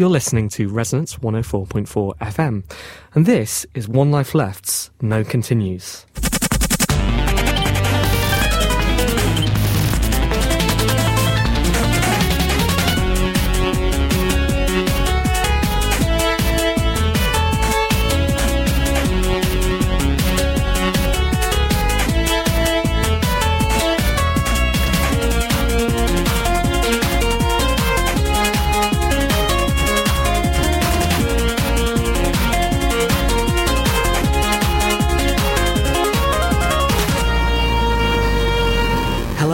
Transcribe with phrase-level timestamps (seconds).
[0.00, 2.64] You're listening to Resonance 104.4 FM,
[3.12, 6.06] and this is One Life Left's No Continues.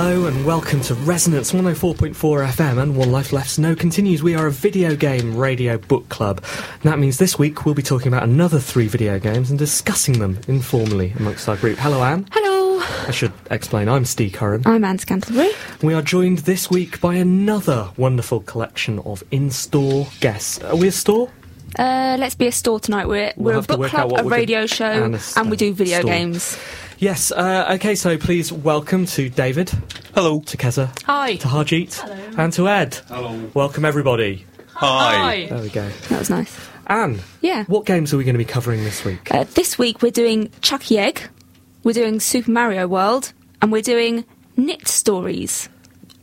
[0.06, 4.22] Hello and welcome to Resonance 104.4 FM and One Life Left's No Continues.
[4.22, 6.44] We are a video game radio book club.
[6.74, 10.20] And that means this week we'll be talking about another three video games and discussing
[10.20, 11.76] them informally amongst our group.
[11.78, 12.24] Hello, Anne.
[12.30, 14.62] Hello, I should explain, I'm Steve Curran.
[14.64, 15.52] I'm Anne Scantlebury.
[15.82, 20.62] We are joined this week by another wonderful collection of in-store guests.
[20.62, 21.32] Are we a store?
[21.76, 23.08] Uh, let's be a store tonight.
[23.08, 26.10] We're, We'll we're a book club, a radio show, and and, we do video store.
[26.12, 26.56] games.
[26.98, 29.70] Yes, uh, okay, so please welcome to David.
[30.14, 30.40] Hello.
[30.40, 30.98] To Keza.
[31.04, 31.36] Hi.
[31.36, 31.94] To Harjeet.
[31.94, 32.30] Hello.
[32.38, 32.94] And to Ed.
[33.08, 33.50] Hello.
[33.52, 34.46] Welcome everybody.
[34.68, 35.46] Hi.
[35.46, 35.86] There we go.
[36.08, 36.58] That was nice.
[36.86, 37.20] Anne.
[37.42, 37.64] Yeah.
[37.64, 39.32] What games are we going to be covering this week?
[39.34, 41.28] Uh, this week we're doing Chuckie Egg,
[41.84, 44.24] we're doing Super Mario World, and we're doing
[44.56, 45.68] Knytt Stories.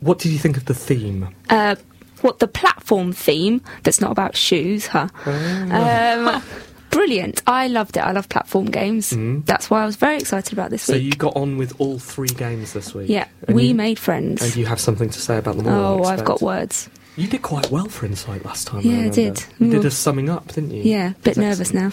[0.00, 1.28] What did you think of the theme?
[1.50, 1.76] Uh,
[2.22, 5.08] what the platform theme that's not about shoes, huh?
[5.24, 6.42] Um,
[6.94, 7.42] brilliant.
[7.46, 8.00] I loved it.
[8.00, 9.12] I love platform games.
[9.44, 10.92] That's why I was very excited about this Mm-hmm.
[10.92, 13.08] So you got on with all three games this week.
[13.08, 14.42] yeah, And we you, made friends.
[14.42, 16.00] And you have something to say about them all.
[16.00, 16.88] Oh, I've got words.
[17.16, 18.80] You did quite well for Insight last time.
[18.82, 19.14] Yeah, I remember.
[19.14, 19.44] did.
[19.58, 19.84] You did Mm.
[19.84, 20.82] a summing up, didn't you?
[20.82, 21.90] Yeah, a bit That's nervous now.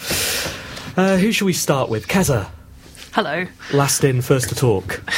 [0.98, 2.08] Uh, who shall we start with?
[2.08, 2.48] Keza.
[3.14, 3.46] Hello.
[3.74, 5.02] Last in, first to talk.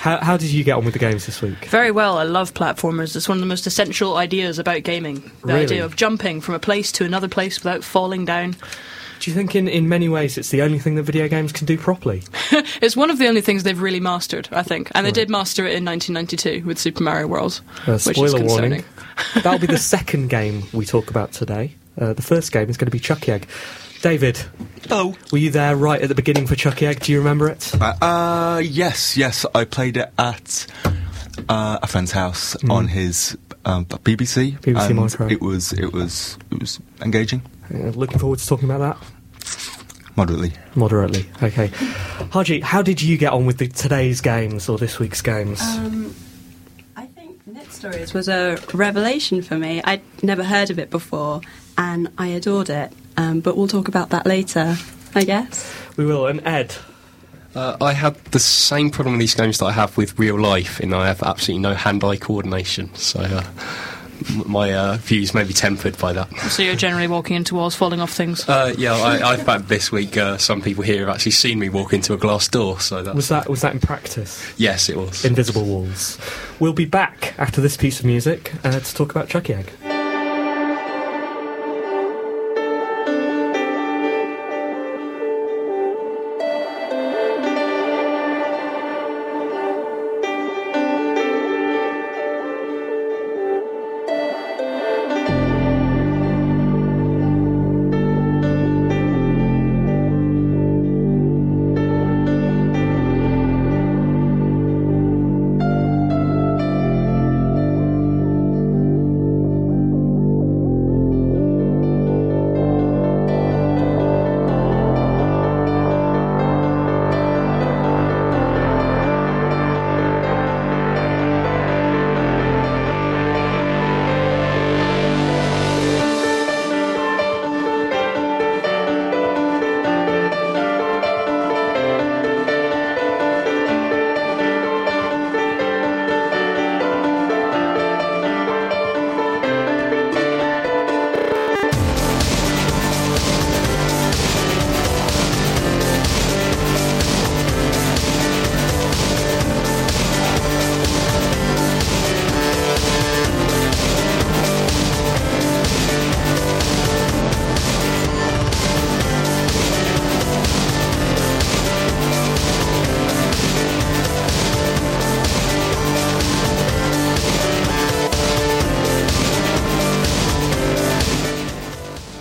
[0.00, 1.64] how, how did you get on with the games this week?
[1.66, 2.16] Very well.
[2.16, 3.16] I love platformers.
[3.16, 5.16] It's one of the most essential ideas about gaming.
[5.44, 5.62] The Really?
[5.64, 8.54] idea of jumping from a place to another place without falling down.
[9.20, 11.66] Do you think, in, in many ways, it's the only thing that video games can
[11.66, 12.22] do properly?
[12.80, 14.90] It's one of the only things they've really mastered, I think.
[14.94, 18.44] And they did master it in 1992 with Super Mario World, Uh, which is spoiler
[18.44, 18.84] warning.
[19.34, 21.74] That'll be the second game we talk about today.
[22.00, 23.48] Uh, the first game is going to be Chuckie Egg.
[24.02, 24.38] David,
[24.90, 25.16] Oh.
[25.32, 27.00] were you there right at the beginning for Chuckie Egg?
[27.00, 27.72] Do you remember it?
[27.80, 29.44] Uh, uh, yes, yes.
[29.54, 30.66] I played it at
[31.48, 34.58] uh, a friend's house on his um, BBC.
[34.60, 35.26] BBC and Micro.
[35.28, 37.42] It was, it was, it was engaging
[37.72, 38.96] Uh, looking forward to talking about that.
[40.16, 40.52] moderately.
[40.74, 41.26] Moderately.
[41.42, 41.68] Okay.
[42.32, 45.60] Haji, how did you get on with the, today's games or this week's games?
[45.60, 46.14] Um,
[46.96, 49.80] I think Knytt Stories was a revelation for me.
[49.84, 51.40] I'd never heard of it before,
[51.76, 52.92] and I adored it.
[53.16, 54.76] Um, but we'll talk about that later,
[55.14, 55.72] I guess.
[55.96, 56.26] we will.
[56.26, 56.74] And Ed,
[57.54, 60.80] Uh, I had the same problem with these games that I have with real life,
[60.80, 62.94] in I have absolutely no hand-eye coordination.
[62.94, 63.97] So uh, m-
[64.46, 66.32] my uh, views may be tempered by that.
[66.50, 68.48] So you're generally walking into walls, falling off things.
[68.48, 71.68] Uh, yeah, I, I found this week uh, some people here have actually seen me
[71.68, 72.80] walk into a glass door.
[72.80, 74.42] So that was that was that in practice?
[74.56, 75.24] yes, it was.
[75.24, 76.18] Invisible Walls.
[76.60, 79.72] We'll be back after this piece of music uh, to talk about Chucky Egg.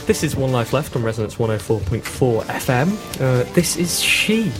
[0.08, 3.22] This is One Life Left on Resonance 104.4 FM.
[3.22, 4.52] Uh, this is She.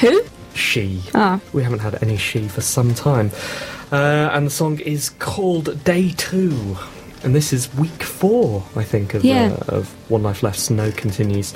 [0.00, 0.22] Who?
[0.54, 1.00] She.
[1.14, 1.40] Ah.
[1.52, 3.30] We haven't had any She for some time.
[3.92, 6.76] Uh, and the song is called Day Two.
[7.22, 9.56] And this is week four, I think, of, Yeah.
[9.68, 11.54] uh, of One Life Left's No Continues.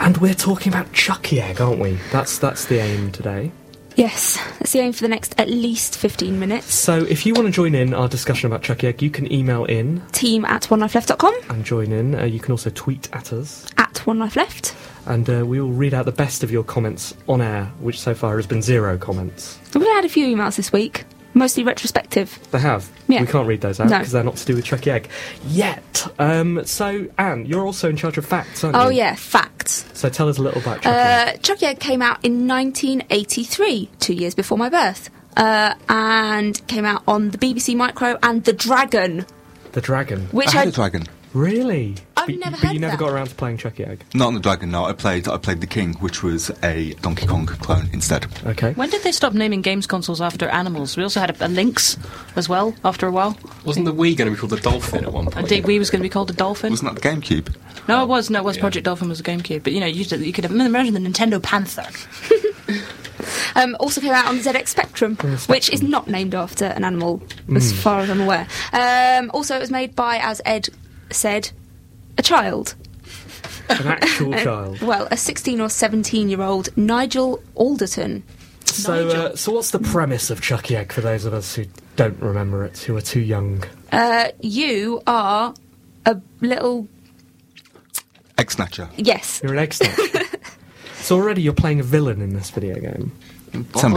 [0.00, 1.98] And we're talking about Chuckie Egg, aren't we?
[2.10, 3.52] That's, that's the aim today.
[3.96, 6.74] Yes, that's the aim for the next at least 15 minutes.
[6.74, 9.64] So if you want to join in our discussion about Chuckie Egg, you can email
[9.66, 12.14] in Team at onelifeleft.com, and join in.
[12.14, 13.66] Uh, you can also tweet at us.
[13.78, 14.74] at onelifeleft.
[15.06, 18.14] and uh, we will read out the best of your comments on air, which so
[18.14, 19.58] far has been zero comments.
[19.74, 22.38] We've had a few emails this week, mostly retrospective.
[22.50, 22.90] They have.
[23.08, 23.20] Yeah.
[23.20, 23.98] We can't read those out No.
[23.98, 25.08] because they're not to do with Chuckie Egg
[25.46, 26.06] yet.
[26.18, 28.82] Um, so, Anne, you're also in charge of facts, aren't you?
[28.82, 29.84] Oh, yeah, facts.
[29.94, 31.34] So tell us a little about Chuckie Egg.
[31.34, 36.84] Uh, Chuckie Egg came out in 1983, two years before my birth, uh, and came
[36.84, 39.26] out on the BBC Micro and The Dragon,
[39.72, 40.26] The Dragon.
[40.32, 41.02] which I had I, a dragon.
[41.34, 41.94] Really?
[42.16, 42.98] I've but, never but heard you of never that.
[43.00, 44.04] got around to playing Chuckie Egg.
[44.14, 44.70] Not on the dragon.
[44.70, 45.26] No, I played.
[45.28, 48.26] I played the king, which was a Donkey Kong clone instead.
[48.46, 48.72] Okay.
[48.74, 50.96] When did they stop naming games consoles after animals?
[50.96, 51.96] We also had a, a Lynx
[52.36, 53.36] as well after a while.
[53.64, 55.50] Wasn't the Wii going to be called the Dolphin at one point?
[55.50, 56.70] Indeed, Wii was going to be called the Dolphin.
[56.70, 57.54] Wasn't that the GameCube?
[57.88, 58.30] No, it was.
[58.30, 58.58] No, it was.
[58.58, 59.62] Project Dolphin was a GameCube.
[59.64, 61.86] But you know, you, could- you could imagine the Nintendo Panther.
[63.56, 67.22] um, also came out on the ZX Spectrum, which is not named after an animal,
[67.54, 68.46] as far as I'm aware.
[68.72, 70.68] Um, also, it was made by, as Ed
[71.14, 71.50] said,
[72.18, 72.74] a child.
[73.68, 74.80] An actual child.
[74.82, 78.22] Well, a 16 or 17 year old Nigel Alderton.
[78.64, 81.66] So, uh, so what's the premise of Chuckie Egg for those of us who
[81.96, 83.64] don't remember it, who are too young?
[83.90, 85.54] Uh, you are
[86.06, 86.88] a little.
[88.38, 88.88] Egg Snatcher.
[88.96, 89.40] Yes.
[89.42, 90.24] You're an egg snatcher.
[90.94, 93.12] so already you're playing a villain in this video game.
[93.52, 93.90] It's Are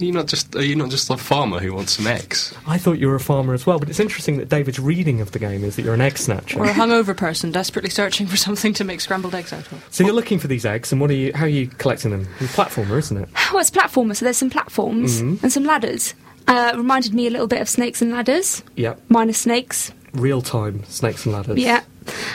[0.00, 0.06] you?
[0.06, 0.06] ambiguous.
[0.06, 2.54] Are you not just are you not just a farmer who wants some eggs?
[2.66, 5.32] I thought you were a farmer as well, but it's interesting that David's reading of
[5.32, 6.58] the game is that you're an egg snatcher.
[6.58, 9.86] Or a hungover person desperately searching for something to make scrambled eggs out of.
[9.90, 11.32] So you're looking for these eggs, and what are you?
[11.34, 12.28] How are you collecting them?
[12.40, 13.28] You're a platformer, isn't it?
[13.52, 16.14] Well, it's a platformer, so there's some platforms and some ladders.
[16.48, 19.00] Uh, reminded me a little bit of Snakes and Ladders, Yep.
[19.08, 19.92] minus snakes.
[20.12, 21.58] Real time snakes and ladders.
[21.58, 21.82] Yeah.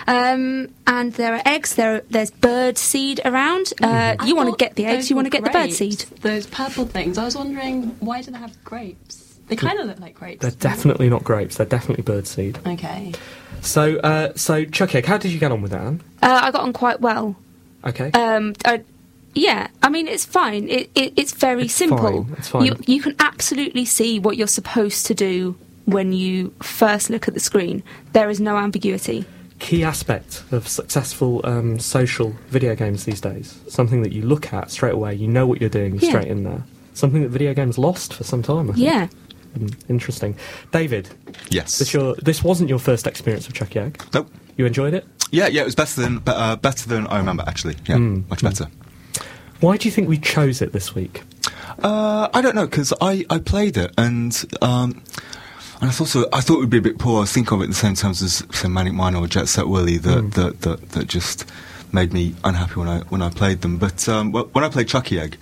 [0.08, 1.76] Um, and there are eggs.
[1.76, 3.74] There, are, there's bird seed around.
[3.82, 5.10] Uh, I you want to get the eggs.
[5.10, 6.00] You want to get the bird seed.
[6.22, 7.18] Those purple things.
[7.18, 9.38] I was wondering why do they have grapes?
[9.48, 10.42] They kind of look like grapes.
[10.42, 11.58] They're definitely not grapes.
[11.58, 12.60] They're definitely bird seed.
[12.66, 13.12] Okay.
[13.62, 15.82] So, uh, so Chuckie Egg, how did you get on with that?
[15.82, 16.02] Anne?
[16.22, 17.36] Uh, I got on quite well.
[17.86, 18.12] Okay.
[18.12, 18.84] Um, I,
[19.34, 20.70] yeah, I mean it's fine.
[20.70, 21.98] It, it, it's very It's simple.
[22.24, 22.66] fine, it's fine.
[22.66, 27.34] You you can absolutely see what you're supposed to do when you first look at
[27.34, 27.84] the screen.
[28.14, 29.26] There is no ambiguity.
[29.62, 33.60] Key aspect of successful um, social video games these days.
[33.68, 35.14] Something that you look at straight away.
[35.14, 36.10] You know what you're doing Yeah.
[36.10, 36.64] straight in there.
[36.96, 38.72] Something that video games lost for some time.
[38.72, 38.86] I think.
[38.86, 39.08] Yeah.
[39.58, 40.36] Mm, Interesting.
[40.72, 41.10] David,
[41.50, 41.78] Yes.
[41.78, 44.04] this your this wasn't your first experience of Chuckie Egg.
[44.14, 44.32] Nope.
[44.58, 45.06] You enjoyed it.
[45.32, 47.76] Yeah, yeah, it was better than uh, better than I remember actually.
[47.88, 48.68] Yeah, Mm, much better.
[49.60, 51.22] Why do you think we chose it this week?
[51.84, 55.02] Uh, I don't know because I, I played it and um,
[55.82, 57.24] and I thought so, I thought it would be a bit poor.
[57.24, 59.68] I think of it in the same terms as say Manic Miner or Jet Set
[59.68, 61.46] Willy that, that, that that just
[61.92, 63.78] made me unhappy when I when I played them.
[63.78, 65.38] But um, when I played Chuckie Egg,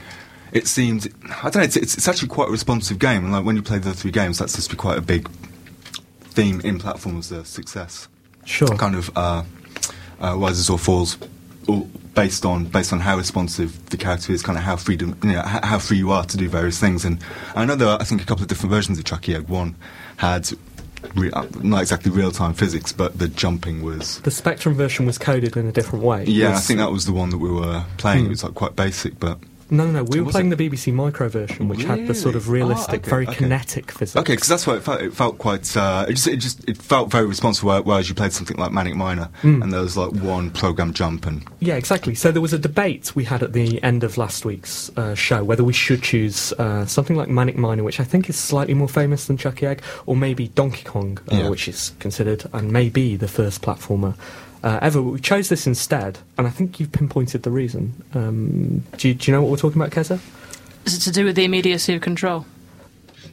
[0.51, 1.61] it seemed I don't know.
[1.63, 4.11] It's, it's, it's actually quite a responsive game, and like when you play the three
[4.11, 5.29] games, that's be quite a big
[6.21, 7.29] theme in platforms.
[7.29, 8.07] The success
[8.45, 8.69] Sure.
[8.77, 9.43] kind of uh,
[10.21, 11.17] uh, rises or falls,
[11.69, 15.33] all based on based on how responsive the character is, kind of how freedom, you
[15.33, 17.05] know, how, how free you are to do various things.
[17.05, 17.23] And
[17.55, 19.47] I know there are, I think, a couple of different versions of Chuckie Egg.
[19.47, 19.75] One
[20.17, 20.49] had
[21.15, 24.19] re- uh, not exactly real time physics, but the jumping was.
[24.21, 26.25] The Spectrum version was coded in a different way.
[26.25, 28.21] Yeah, I think that was the one that we were playing.
[28.21, 28.25] Hmm.
[28.27, 29.39] It was like quite basic, but
[29.71, 30.03] No, no, no.
[30.03, 30.57] We were playing it?
[30.57, 33.35] the BBC Micro version, which had the sort of realistic, Ah, okay, very okay.
[33.35, 34.15] kinetic physics.
[34.15, 35.01] Okay, because that's why it felt.
[35.01, 35.75] It felt quite.
[35.77, 37.63] Uh, it just, it just, it felt very responsive.
[37.63, 39.61] Whereas you played something like Manic Miner, Mm.
[39.63, 42.15] and there was like one program jump, and Yeah, exactly.
[42.15, 45.43] So there was a debate we had at the end of last week's uh, show
[45.43, 48.89] whether we should choose uh, something like Manic Miner, which I think is slightly more
[48.89, 51.49] famous than Chuckie Egg, or maybe Donkey Kong, uh, Yeah.
[51.49, 54.15] which is considered and may be the first platformer
[54.63, 55.01] uh, ever.
[55.01, 58.03] We chose this instead, and I think you've pinpointed the reason.
[58.13, 60.19] Um, do, you, do you know what we're talking about, Keza?
[60.85, 62.45] Is it to do with the immediacy of control?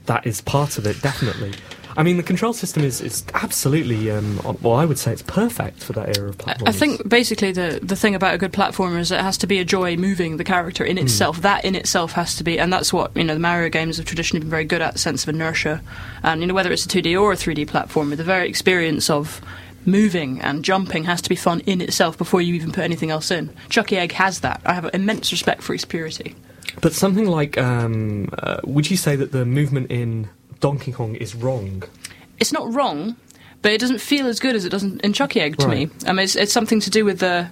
[0.07, 1.55] That is part of it, definitely.
[1.99, 5.83] I mean, the control system is, is absolutely, um, well, I would say it's perfect
[5.83, 6.69] for that era of platformers.
[6.69, 9.59] I think basically the the thing about a good platformer is it has to be
[9.61, 11.41] a joy moving the character in itself.
[11.41, 14.05] That in itself has to be, and that's what you know the Mario games have
[14.05, 15.83] traditionally been very good at, sense of inertia,
[16.23, 19.41] and you know whether it's a 2D or a 3D platformer, the very experience of
[19.87, 23.31] moving and jumping has to be fun in itself before you even put anything else
[23.31, 23.51] in.
[23.69, 24.61] Chuckie Egg has that.
[24.65, 26.35] I have immense respect for its purity.
[26.83, 30.29] But something like, um, uh, would you say that the movement in
[30.61, 31.83] Donkey Kong is wrong?
[32.39, 33.17] It's not wrong.
[33.63, 35.89] but it doesn't feel as good as it does in Chuckie Egg to Right.
[35.91, 35.97] me.
[36.07, 37.49] I mean, it's, it's something to do with the.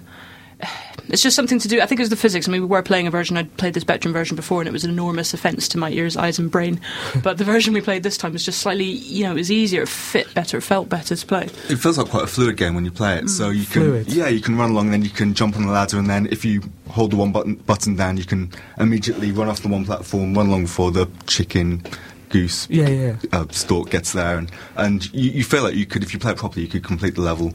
[1.09, 1.81] It's just something to do.
[1.81, 2.47] I think it was the physics.
[2.47, 3.37] I mean, we were playing a version.
[3.37, 6.17] I'd played the Spectrum version before, and it was an enormous offence to my ears,
[6.17, 6.81] eyes, and brain.
[7.23, 9.83] but the version we played this time was just slightly, you know, it was easier,
[9.83, 11.43] it fit better, it felt better to play.
[11.69, 13.29] It feels like quite a fluid game when you play it.
[13.29, 14.07] So you can, Fluid.
[14.11, 16.43] yeah, you can run along, then you can jump on the ladder, and then if
[16.43, 20.33] you hold the one button button down, you can immediately run off the one platform,
[20.33, 21.83] run along before the chicken,
[22.29, 23.15] goose, Yeah, yeah.
[23.31, 26.31] uh, stork gets there, and and you, you feel like you could, if you play
[26.31, 27.53] it properly, you could complete the level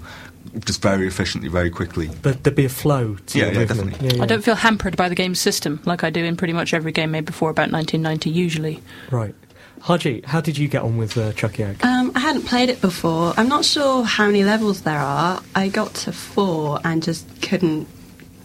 [0.64, 2.10] just very efficiently, very quickly.
[2.22, 3.90] But there'd be a flow to Yeah, your yeah, movement.
[3.90, 4.16] definitely.
[4.18, 6.74] Yeah, I don't feel hampered by the game's system like I do in pretty much
[6.74, 8.82] every game made before about 1990, usually.
[9.10, 9.34] Right.
[9.82, 11.84] Haji, how did you get on with uh, Chuckie Egg?
[11.84, 13.32] Um, I hadn't played it before.
[13.38, 15.40] I'm not sure how many levels there are.
[15.54, 17.88] I got to four and just couldn't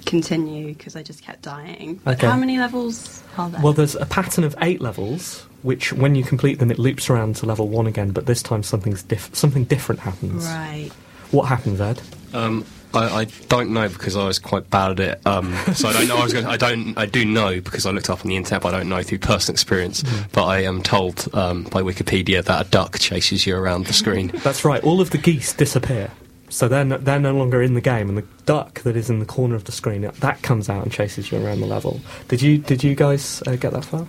[0.05, 1.99] continue because I just kept dying.
[2.07, 2.27] Okay.
[2.27, 3.61] How many levels are there?
[3.61, 7.35] Well, there's a pattern of eight levels, which when you complete them, it loops around
[7.37, 8.11] to level one again.
[8.11, 10.45] But this time, something's diff- something different happens.
[10.45, 10.91] right.
[11.31, 12.01] What happens, Ed?
[12.33, 12.65] Um,
[12.95, 15.27] I, I don't know because I was quite bad at it.
[15.27, 16.17] Um, so I don't know.
[16.17, 16.45] I was going.
[16.45, 16.97] I don't.
[16.97, 18.61] I do know because I looked up on the internet.
[18.61, 20.03] But I don't know through personal experience.
[20.31, 24.27] But I am told um, by Wikipedia that a duck chases you around the screen.
[24.43, 24.83] That's right.
[24.83, 26.11] All of the geese disappear,
[26.49, 29.19] so they're no, they're no longer in the game, and the duck that is in
[29.19, 31.99] the corner of the screen that comes out and chases you around the level.
[32.27, 34.07] Did you did you guys uh, get that far?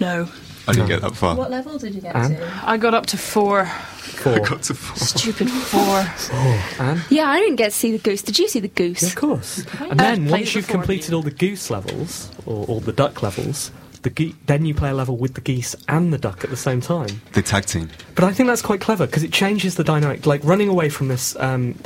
[0.00, 0.28] No.
[0.66, 1.36] I didn't get that far.
[1.36, 2.36] What level did you get Anne?
[2.36, 2.62] to?
[2.64, 3.66] I got up to four.
[3.66, 4.34] Four.
[4.34, 4.96] I got to four.
[4.96, 5.80] Stupid four.
[5.82, 7.00] Oh, Anne?
[7.10, 8.22] Yeah, I didn't get to see the goose.
[8.22, 9.02] Did you see the goose?
[9.02, 9.66] Yeah, of course.
[9.80, 11.16] And then played once you've completed yeah.
[11.16, 13.70] all the goose levels or, all the duck levels,
[14.02, 16.56] the ge- then you play a level with the geese and the duck at the
[16.56, 17.20] same time.
[17.32, 17.90] The tag team.
[18.14, 20.26] But I think that's quite clever because it changes the dynamic.
[20.26, 21.78] Like running away from this um,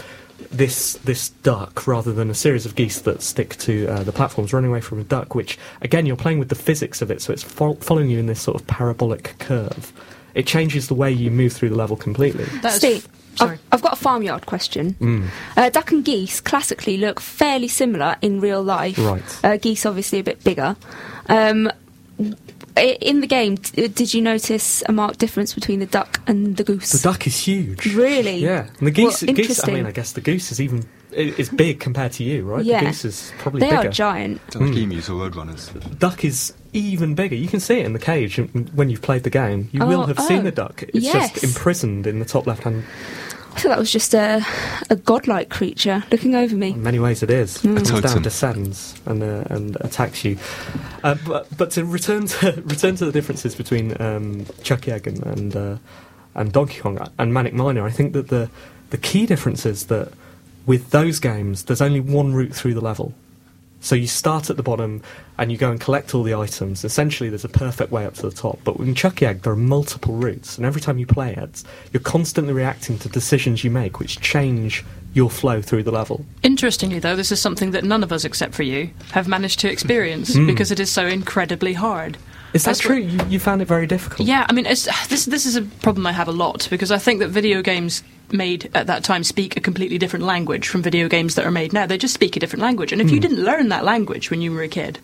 [0.51, 4.53] this this duck rather than a series of geese that stick to uh, the platforms.
[4.53, 7.33] Running away from a duck, which again you're playing with the physics of it, so
[7.33, 9.93] it's fo- following you in this sort of parabolic curve.
[10.35, 12.45] It changes the way you move through the level completely.
[12.63, 13.55] That's Steve, sorry.
[13.55, 15.29] I've, I've got a farmyard question.
[15.57, 18.99] Uh, duck and geese classically look fairly similar in real life.
[18.99, 19.45] Right.
[19.45, 20.77] Uh, geese obviously a bit bigger.
[21.29, 21.73] Um, i-
[22.79, 26.93] in the game, did you notice a marked difference between the duck and the goose?
[26.93, 27.95] The duck is huge.
[27.95, 28.37] Really?
[28.39, 29.23] Yeah, and the geese.
[29.23, 29.67] Well, geese.
[29.67, 32.65] I mean, I guess the goose is even i- is big compared to you, right?
[32.65, 32.81] Yeah.
[32.81, 33.83] The goose is probably They bigger.
[33.83, 33.89] Hmm.
[33.89, 34.41] are giant.
[34.51, 35.99] They're like emus or roadrunners.
[35.99, 37.35] duck is even bigger.
[37.35, 39.69] You can see it in the cage when you've played the game.
[39.73, 40.83] You oh, will Oh, have seen oh, the duck.
[40.83, 41.33] It's yes.
[41.33, 42.85] just imprisoned in the top left hand.
[43.59, 44.47] I thought that was just a,
[44.89, 46.71] a godlike creature looking over me.
[46.71, 47.65] In many ways, it is.
[47.65, 50.39] It comes down, descends, and uh, and attacks you.
[51.03, 55.27] Uh, but but to return to return to the differences between um, Chuckie Egg and
[55.27, 55.77] and, uh,
[56.37, 58.49] and Donkey Kong and Manic Miner, I think that the
[58.91, 60.13] the key difference is that
[60.65, 63.13] with those games, there's only one route through the level.
[63.81, 65.03] So you start at the bottom
[65.39, 66.85] and you go and collect all the items.
[66.85, 68.59] Essentially, there's a perfect way up to the top.
[68.65, 72.01] But in Chuckie Egg, there are multiple routes, and every time you play it, you're
[72.01, 76.25] constantly reacting to decisions you make, which change your flow through the level.
[76.43, 79.71] Interestingly, though, this is something that none of us, except for you, have managed to
[79.71, 80.47] experience hmm.
[80.47, 82.19] because it is so incredibly hard.
[82.55, 83.03] Is that That's true?
[83.03, 84.27] what- You, you found it very difficult.
[84.29, 86.99] Yeah, I mean, it's, this this is a problem I have a lot because I
[86.99, 91.09] think that video games made at that time speak a completely different language from video
[91.09, 91.87] games that are made now.
[91.87, 94.53] They just speak a different language, and if you didn't learn that language when you
[94.53, 94.99] were a kid.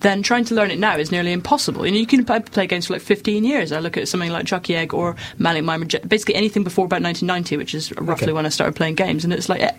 [0.00, 1.84] Then trying to learn it now is nearly impossible.
[1.84, 3.70] You know, you can play, play games for like 15 years.
[3.70, 7.58] I look at something like Chuckie Egg or Manic Miner, basically anything before about 1990,
[7.58, 8.32] which is roughly Okay.
[8.32, 9.24] when I started playing games.
[9.24, 9.72] And it's like, eh,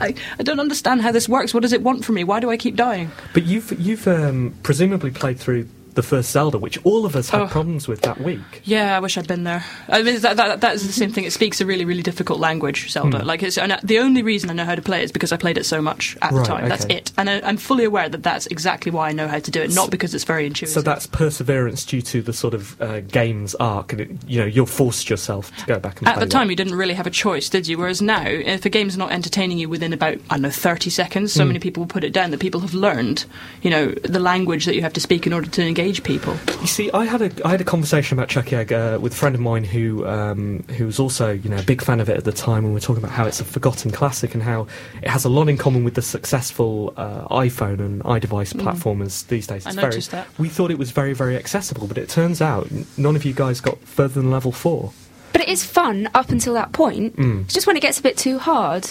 [0.00, 1.54] I, I don't understand how this works.
[1.54, 2.24] What does it want from me?
[2.24, 3.12] Why do I keep dying?
[3.34, 7.42] But you've you've um, presumably played through the first Zelda, which all of us had
[7.42, 7.46] Oh.
[7.48, 8.40] problems with that week.
[8.64, 9.64] Yeah, I wish I'd been there.
[9.88, 11.24] I mean, that, that, that is the same thing.
[11.24, 13.20] It speaks a really, really difficult language, Zelda.
[13.20, 13.26] Hmm.
[13.26, 15.32] Like, it's, and uh, the only reason I know how to play it is because
[15.32, 16.68] I played it so much at Right, the time.
[16.68, 17.12] That's it.
[17.18, 19.74] And I, I'm fully aware that that's exactly why I know how to do it,
[19.74, 20.72] not because it's very intuitive.
[20.72, 24.46] So that's perseverance due to the sort of uh, game's arc, and it, you know
[24.46, 26.52] you're forced yourself to go back and At the time, that.
[26.52, 27.78] you didn't really have a choice, did you?
[27.78, 31.32] Whereas now, if a game's not entertaining you within about, I don't know, 30 seconds,
[31.32, 33.24] so many people will put it down that people have learned,
[33.62, 36.36] you know, the language that you have to speak in order to engage people.
[36.60, 39.16] You see, I had a I had a conversation about Chuckie Egg uh, with a
[39.16, 42.16] friend of mine who um, who was also you know a big fan of it
[42.16, 44.66] at the time, and we were talking about how it's a forgotten classic and how
[45.02, 49.46] it has a lot in common with the successful uh, iPhone and iDevice platformers these
[49.46, 49.64] days.
[49.64, 49.66] Mm.
[49.66, 50.26] I It's very- noticed that.
[50.38, 53.60] We thought it was very very accessible, but it turns out none of you guys
[53.60, 54.92] got further than level four.
[55.32, 57.16] But it is fun up until that point.
[57.16, 57.42] Mm.
[57.44, 58.90] It's just when it gets a bit too hard,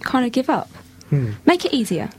[0.00, 0.68] kind of give up.
[1.10, 1.32] Hmm.
[1.46, 2.10] Make it easier.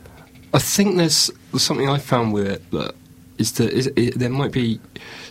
[0.54, 2.96] I think there's something I found with it that
[3.40, 4.80] is that is, there might be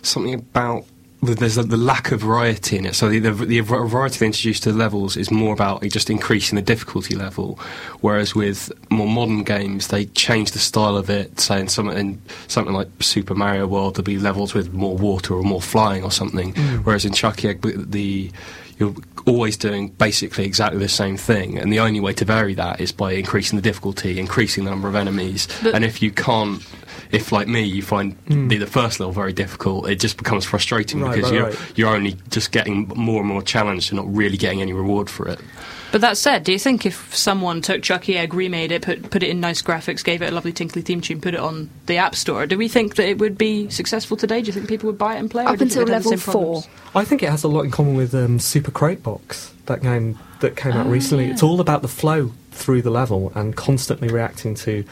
[0.03, 0.85] something about
[1.23, 2.95] the, there's the, the lack of variety in it.
[2.95, 6.57] So the, the, the variety they introduced to the levels is more about just increasing
[6.57, 7.59] the difficulty level,
[8.01, 11.41] whereas with more modern games they change the style of it.
[11.41, 15.35] Say in something in something like Super Mario World, there'll be levels with more water
[15.35, 16.55] or more flying or something.
[16.55, 16.85] Mm.
[16.85, 18.31] Whereas in Chuckie Egg, the, the
[18.79, 18.97] you'll,
[19.27, 22.93] always doing basically exactly the same thing, and the only way to vary that is
[22.93, 25.49] by increasing the difficulty, increasing the number of enemies.
[25.63, 26.63] But- and if you can't,
[27.11, 28.49] if like me, you find hmm.
[28.49, 31.73] the, the first level very difficult, it just becomes frustrating Right, because right, you're right.
[31.77, 35.29] you're only just getting more and more challenged and not really getting any reward for
[35.29, 35.41] it.
[35.91, 39.23] But that said, do you think if someone took Chuckie Egg, remade it, put put
[39.23, 41.97] it in nice graphics, gave it a lovely tinkly theme tune, put it on the
[41.97, 44.41] App Store, do we think that it would be successful today?
[44.43, 45.45] Do you think people would buy it and play?
[45.45, 46.43] it, Up do you think until it'd have the level four.
[46.63, 46.69] problems?
[46.95, 50.19] I think it has a lot in common with um, Super Crate Box, that game
[50.41, 51.25] that came out Oh, recently.
[51.27, 51.33] yeah.
[51.33, 54.85] It's all about the flow through the level and constantly reacting to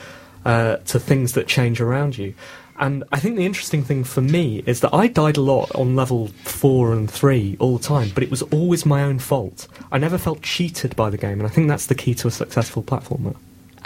[0.47, 2.33] uh, to things that change around you.
[2.79, 5.97] And I think the interesting thing for me is that I died a lot on
[5.97, 9.67] level four and three all the time, but it was always my own fault.
[9.91, 12.31] I never felt cheated by the game, and I think that's the key to a
[12.31, 13.37] successful platformer.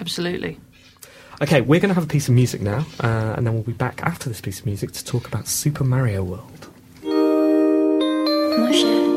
[0.01, 0.59] Absolutely.
[1.43, 3.73] Okay, we're going to have a piece of music now, uh, and then we'll be
[3.73, 6.69] back after this piece of music to talk about Super Mario World.
[8.61, 9.10] Mon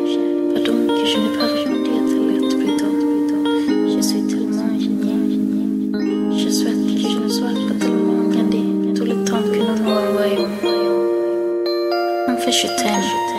[12.44, 13.33] Fait, je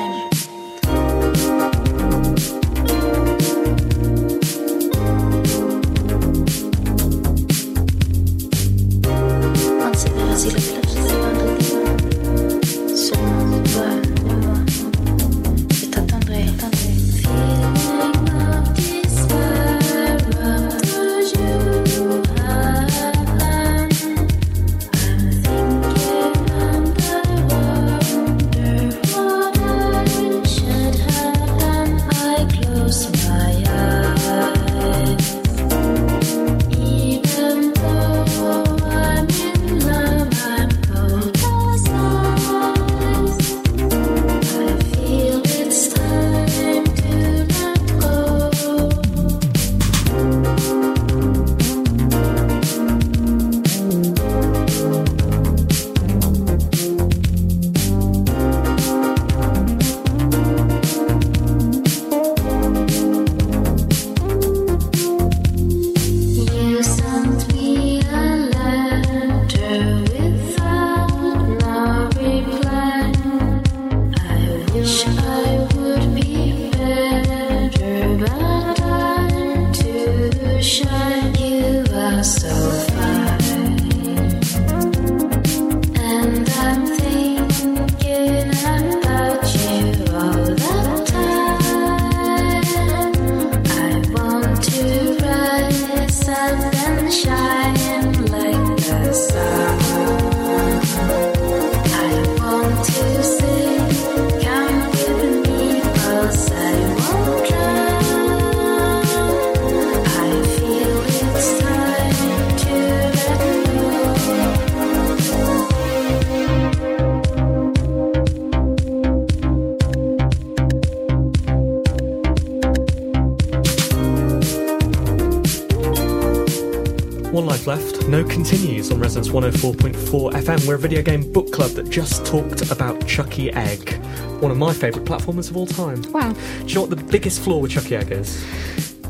[128.08, 130.68] no continues on Resonance 104.4 FM.
[130.68, 133.94] We're a video game book club that just talked about Chuckie Egg,
[134.40, 136.02] one of my favourite platformers of all time.
[136.12, 136.32] Wow.
[136.32, 138.44] Do you know what the biggest flaw with Chuckie Egg is?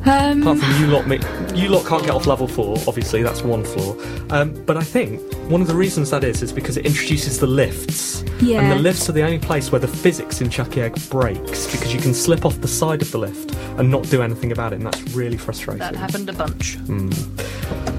[0.06, 1.20] Um, Apart from you lot, mi-
[1.54, 2.76] you lot can't get off level four.
[2.86, 3.96] Obviously, that's one flaw.
[4.30, 7.46] Um, but I think one of the reasons that is is because it introduces the
[7.46, 8.22] lifts.
[8.62, 11.92] And the lifts are the only place where the physics in Chuckie Egg breaks because
[11.94, 14.76] you can slip off the side of the lift and not do anything about it,
[14.76, 15.80] and that's really frustrating.
[15.80, 16.76] That happened a bunch.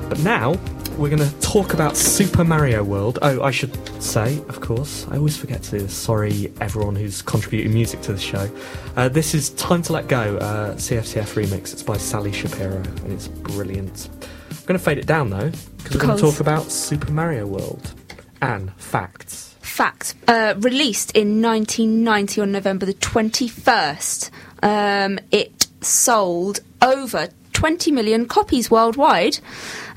[0.07, 0.53] But now
[0.97, 3.19] we're going to talk about Super Mario World.
[3.21, 5.93] Oh, I should say, of course, I always forget to do this.
[5.93, 8.49] Sorry, everyone who's contributing music to the show.
[8.95, 11.73] Uh, this is Time to Let Go, uh, CFCF remix.
[11.73, 14.09] It's by Sally Shapiro, and it's brilliant.
[14.51, 17.45] I'm going to fade it down though, because we're going to talk about Super Mario
[17.45, 17.93] World
[18.41, 19.55] and facts.
[19.59, 20.15] Facts.
[20.27, 24.29] Uh, released in 1990 on November the 21st.
[24.63, 29.39] Um, it sold over 20 million copies worldwide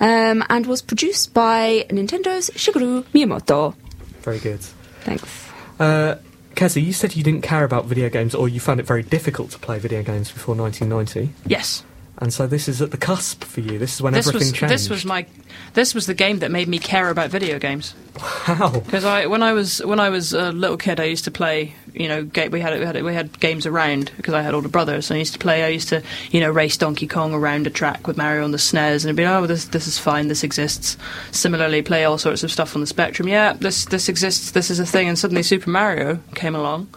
[0.01, 3.75] um, and was produced by Nintendo's Shigeru Miyamoto.
[4.23, 4.61] Very good.
[5.01, 5.49] Thanks.
[5.79, 6.17] Uh,
[6.55, 9.51] Keza, you said you didn't care about video games, or you found it very difficult
[9.51, 11.85] to play video games before 1990, Yes.
[12.21, 13.79] And so this is at the cusp for you.
[13.79, 14.73] This is when This everything was changed.
[14.75, 15.27] this was my
[15.75, 17.95] this was the game that made me care about video games.
[18.19, 18.71] how.
[18.81, 21.75] Because I, when I was when I was a little kid, I used to play.
[21.95, 24.69] You know, ga- we had we had we had games around because I had older
[24.69, 25.11] brothers.
[25.11, 25.65] I used to play.
[25.65, 28.59] I used to you know race Donkey Kong around a track with Mario on the
[28.59, 30.97] snares, and it'd be oh this this is fine, this exists.
[31.33, 33.29] Similarly, play all sorts of stuff on the Spectrum.
[33.29, 34.51] Yeah, this this exists.
[34.53, 35.09] This is a thing.
[35.09, 36.89] And suddenly Super Mario came along,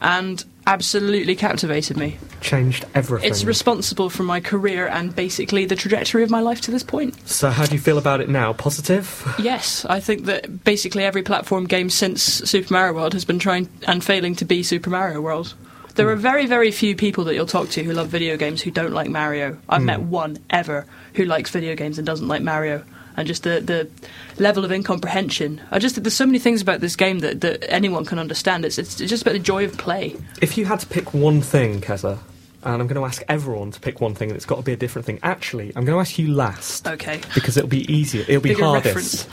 [0.00, 2.18] and absolutely captivated me.
[2.40, 3.30] Changed everything.
[3.30, 7.16] It's responsible for my career and basically the trajectory of my life to this point.
[7.28, 8.52] so, how do you feel about it now?
[8.52, 9.26] Positive?
[9.42, 13.68] Yes, I think that basically every platform game since Super Mario World has been trying
[13.88, 15.54] and failing to be Super Mario World.
[15.94, 16.22] There are hmm.
[16.22, 19.08] very, very few people that you'll talk to who love video games who don't like
[19.08, 19.58] Mario.
[19.68, 19.86] I've hmm.
[19.86, 22.84] met one ever who likes video games and doesn't like Mario.
[23.16, 25.60] And just the, the level of incomprehension.
[25.70, 28.64] I just there's so many things about this game that, that anyone can understand.
[28.64, 30.16] It's, it's just about the joy of play.
[30.40, 32.18] If you had to pick one thing, Keza,
[32.64, 34.72] and I'm going to ask everyone to pick one thing, and it's got to be
[34.72, 35.18] a different thing.
[35.22, 36.86] Actually, I'm going to ask you last.
[36.86, 37.20] Okay.
[37.34, 38.22] Because it'll be easier.
[38.22, 39.28] It'll be Bigger hardest.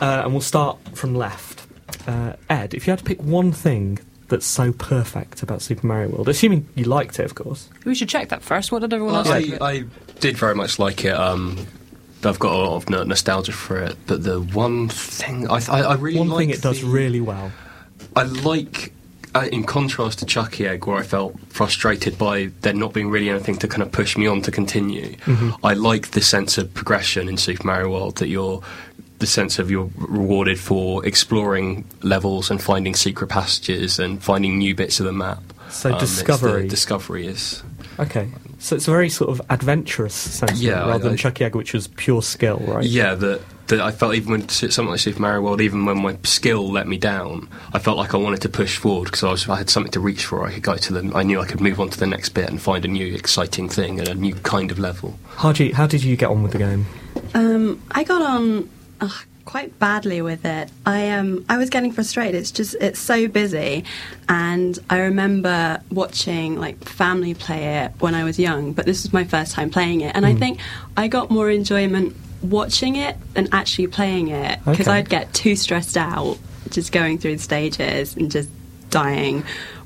[0.00, 1.66] Uh, and we'll start from left.
[2.06, 6.08] Uh, Ed, if you had to pick one thing that's so perfect about Super Mario
[6.08, 7.68] World, assuming you liked it, of course.
[7.84, 8.72] We should check that first.
[8.72, 9.54] What did everyone else I, think?
[9.54, 9.62] of?
[9.62, 9.84] I
[10.20, 11.12] did very much like it.
[11.12, 11.66] Um,
[12.24, 15.80] I've got a lot of no- nostalgia for it, but the one thing I, I,
[15.82, 17.50] I really one thing like it does really well.
[18.14, 18.92] I like,
[19.34, 23.30] uh, in contrast to Chuckie Egg, where I felt frustrated by there not being really
[23.30, 25.16] anything to kind of push me on to continue.
[25.64, 28.62] I like the sense of progression in Super Mario World that you're.
[29.18, 34.74] The sense of you're rewarded for exploring levels and finding secret passages and finding new
[34.74, 35.40] bits of the map.
[35.70, 36.66] So Um, the discovery.
[36.66, 37.62] discovery is
[38.00, 38.26] Okay.
[38.62, 41.16] So it's a very sort of adventurous sense, of it, Yeah, I- rather than I-
[41.16, 42.84] Chuckie Egg, which was pure skill, right?
[42.84, 46.16] Yeah, that that I felt even when something like Super Mario World, even when my
[46.24, 49.48] skill let me down, I felt like I wanted to push forward because I was
[49.48, 50.46] I had something to reach for.
[50.46, 52.48] I could go to the, I knew I could move on to the next bit
[52.50, 55.18] and find a new exciting thing and a new kind of level.
[55.36, 56.86] Haji, how did you get on with the game?
[57.34, 58.68] Um, I got on
[59.00, 60.70] ugh, quite badly with it.
[60.86, 62.34] I um, I was getting frustrated.
[62.34, 63.84] It's just it's so busy,
[64.28, 68.72] and I remember watching like family play it when I was young.
[68.72, 70.58] But this was my first time playing it, and I think
[70.96, 74.98] I got more enjoyment watching it than actually playing it because Okay.
[74.98, 76.38] I'd get too stressed out
[76.70, 78.48] just going through the stages and just
[78.90, 79.44] dying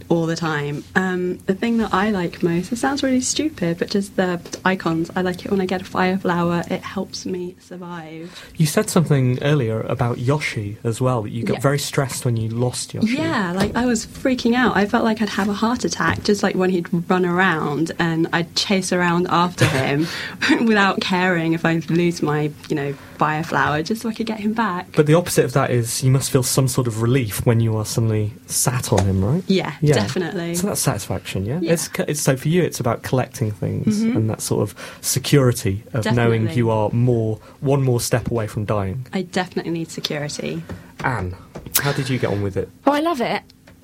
[0.08, 0.84] all the time.
[0.94, 5.10] Um, the thing that I like most, it sounds really stupid, but just the icons.
[5.16, 8.50] I like it when I get a fire flower, it helps me survive.
[8.56, 11.60] You said something earlier about Yoshi as well, that you got Yeah.
[11.60, 13.16] very stressed when you lost Yoshi.
[13.16, 14.76] Yeah, like I was freaking out.
[14.76, 18.28] I felt like I'd have a heart attack just like when he'd run around and
[18.32, 20.06] I'd chase around after him
[20.66, 24.40] without caring if I'd lose my, you know, fire flower just so I could get
[24.40, 24.92] him back.
[24.92, 27.76] But the opposite of that is you must feel some sort of relief when you
[27.76, 29.42] are suddenly sat on him, right?
[29.46, 30.54] Yeah, definitely.
[30.54, 31.60] So that's satisfaction, yeah?
[31.60, 31.74] Yeah.
[31.74, 32.02] Mm-hmm.
[32.02, 36.04] It's, it's so for you, it's about collecting things and that sort of security of
[36.14, 39.06] knowing you are more one more step away from dying.
[39.12, 40.62] I definitely need security.
[41.04, 41.34] Anne,
[41.78, 42.68] how did you get on with it?
[42.86, 43.42] Oh, I love it.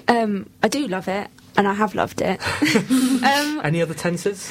[0.08, 2.40] Um, I do love it, and I have loved it.
[3.22, 4.48] um, Any other tenses?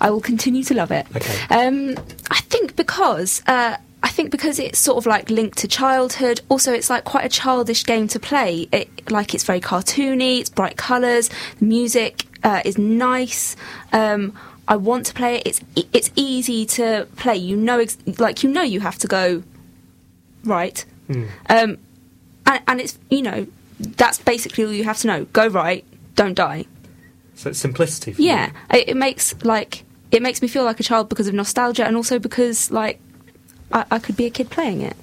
[0.00, 1.06] I will continue to love it.
[1.14, 1.38] Okay.
[1.54, 1.96] Um,
[2.30, 6.40] I think because uh, I think because it's sort of like linked to childhood.
[6.48, 8.68] Also, it's like quite a childish game to play.
[8.70, 10.40] It like it's very cartoony.
[10.40, 11.30] It's bright colours.
[11.58, 13.56] The music uh, is nice.
[13.92, 15.46] Um, I want to play it.
[15.46, 15.60] It's
[15.92, 17.36] it's easy to play.
[17.36, 19.42] You know, ex- like you know, you have to go
[20.44, 20.84] right.
[21.48, 21.78] Um,
[22.46, 23.46] and, and it's you know
[23.80, 25.24] that's basically all you have to know.
[25.26, 25.84] Go right.
[26.14, 26.66] Don't die.
[27.34, 30.82] So it's simplicity for Yeah, it, it makes like it makes me feel like a
[30.82, 33.00] child because of nostalgia, and also because like
[33.72, 34.96] I, I could be a kid playing it.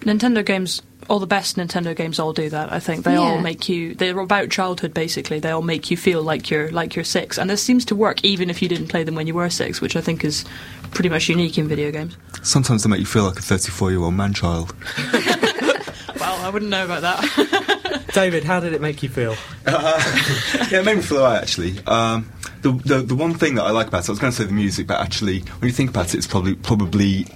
[0.00, 2.72] Nintendo games, all the best Nintendo games, all do that.
[2.72, 3.94] I think they all make you.
[3.94, 5.38] They're about childhood, basically.
[5.40, 8.22] They all make you feel like you're like you're six, and this seems to work
[8.24, 10.44] even if you didn't play them when you were six, which I think is
[10.92, 12.16] pretty much unique in video games.
[12.42, 14.74] Sometimes they make you feel like a 34 year old man child.
[16.20, 18.04] Well, I wouldn't know about that.
[18.14, 19.34] David, how did it make you feel?
[19.66, 21.78] yeah, it made me feel alright actually.
[21.86, 22.30] Um,
[22.60, 24.44] the, the the one thing that I like about it, I was going to say
[24.44, 27.26] the music, but actually, when you think about it, it's probably probably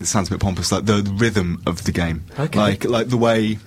[0.00, 2.58] it sounds a bit pompous, like the, the rhythm of the game, Okay.
[2.58, 3.58] like like the way.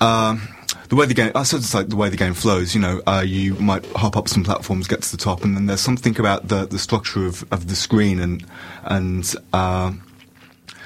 [0.00, 0.48] Um,
[0.88, 2.74] the way the game, I suppose it's like the way the game flows.
[2.74, 5.66] You know, uh, you might hop up some platforms, get to the top, and then
[5.66, 8.44] there's something about the, the structure of, of the screen, and
[8.84, 10.02] and um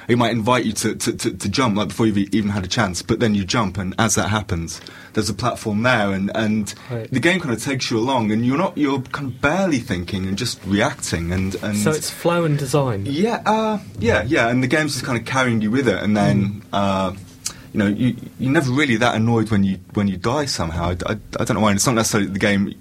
[0.08, 2.68] it might invite you to, to, to, to jump like before you've even had a
[2.68, 4.80] chance, but then you jump, and as that happens,
[5.12, 7.10] there's a platform there, and, and Right.
[7.10, 10.26] the game kind of takes you along, and you're not you're kind of barely thinking
[10.26, 13.04] and just reacting, and, and So it's flow and design.
[13.06, 16.16] yeah, uh, yeah, yeah, and the game's just kind of carrying you with it, and
[16.16, 17.12] then uh,
[17.74, 20.86] you know you you're never really that annoyed when you when you die somehow.
[21.06, 21.70] I, I, I don't know why.
[21.70, 22.74] And it's not necessarily the game.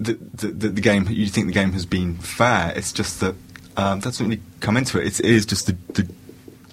[0.00, 2.72] The, the, the, the game you think the game has been fair.
[2.76, 3.34] It's just that
[3.76, 5.06] um, that's when you come into it.
[5.08, 6.08] It's, it is just the, the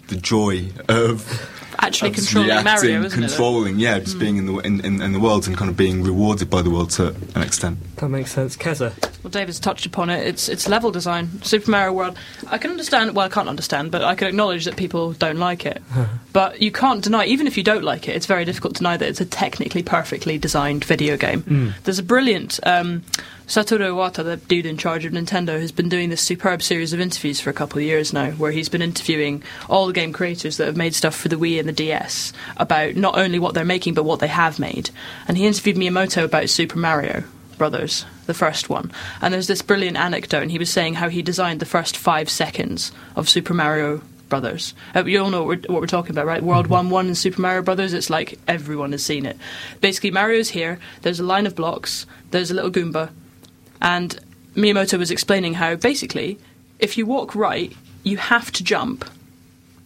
[0.07, 3.27] the joy of Actually of controlling reacting, Mario, isn't it?
[3.27, 4.19] controlling, yeah, just hmm.
[4.19, 6.69] being in the in, in, in the world and kind of being rewarded by the
[6.69, 7.77] world to an extent.
[7.97, 8.55] That makes sense.
[8.55, 10.25] Keza, Well, David's touched upon it.
[10.25, 11.41] It's it's level design.
[11.41, 12.17] Super Mario World.
[12.47, 13.15] I can understand.
[13.15, 15.81] Well, I can't understand, but I can acknowledge that people don't like it.
[16.35, 18.97] But you can't deny, even if you don't like it, it's very difficult to deny
[18.97, 21.73] that it's a technically perfectly designed video game.
[21.85, 23.03] There's a brilliant um,
[23.47, 26.99] Satoru Iwata, the dude in charge of Nintendo, has been doing this superb series of
[26.99, 30.57] interviews for a couple of years now, where he's been interviewing all the game creators
[30.57, 33.63] that have made stuff for the Wii and the DS about not only what they're
[33.63, 34.89] making but what they have made.
[35.29, 37.23] And he interviewed Miyamoto about Super Mario
[37.57, 38.91] Brothers, the first one.
[39.21, 42.29] And there's this brilliant anecdote, and he was saying how he designed the first five
[42.29, 44.01] seconds of Super Mario
[44.35, 44.73] Brothers.
[44.93, 46.43] Uh, you all know what we're, what we're talking about, right?
[46.43, 49.37] World 1 1 and Super Mario Brothers, it's like everyone has seen it.
[49.79, 53.11] Basically, Mario's here, there's a line of blocks, there's a little Goomba,
[53.81, 54.19] and
[54.53, 56.37] Miyamoto was explaining how basically,
[56.79, 57.71] if you walk right,
[58.03, 59.05] you have to jump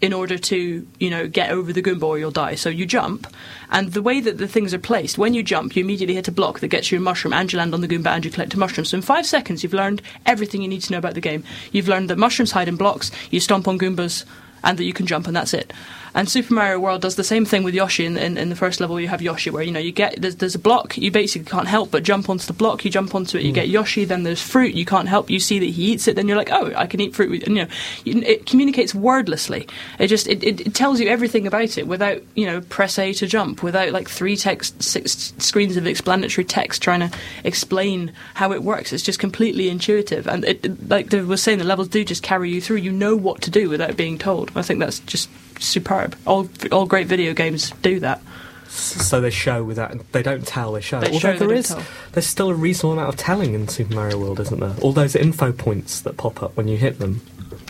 [0.02, 2.56] in order to, you know, get over the Goomba or you'll die.
[2.56, 3.28] So you jump,
[3.70, 6.32] and the way that the things are placed, when you jump, you immediately hit a
[6.32, 8.54] block that gets you a mushroom, and you land on the Goomba and you collect
[8.54, 8.86] a mushroom.
[8.86, 11.44] So in five seconds, you've learned everything you need to know about the game.
[11.72, 14.26] You've learned that mushrooms hide in blocks, you stomp on Goombas,
[14.64, 15.74] and that you can jump, and that's it.
[16.14, 18.06] And Super Mario World does the same thing with Yoshi.
[18.06, 20.38] In, in, in the first level, you have Yoshi, where you know you get there's,
[20.38, 22.84] there's a block, you basically can't help but jump onto the block.
[22.86, 23.56] You jump onto it, you hmm.
[23.56, 24.06] get Yoshi.
[24.06, 25.30] Then there's fruit, you can't help.
[25.30, 27.30] You see that he eats it, then you're like, oh, I can eat fruit.
[27.30, 27.72] With, and, you know,
[28.06, 29.68] you, it communicates wordlessly.
[30.00, 33.14] It just it, it, it tells you everything about it without you know press A
[33.14, 37.12] to jump, without like three text six screens of explanatory text trying to
[37.44, 38.94] explain how it works.
[38.94, 42.52] It's just completely intuitive, and it- like they were saying, the levels do just carry
[42.52, 42.78] you through.
[42.78, 44.52] You know what to do without being told.
[44.56, 46.16] I think that's just superb.
[46.26, 48.22] All all great video games do that.
[48.70, 51.58] so they show without they don't tell they show They although show, they there don't
[51.58, 51.84] is tell.
[52.14, 55.16] there's still a reasonable amount of telling in Super Mario World isn't there all those
[55.16, 57.22] info points that pop up when you hit them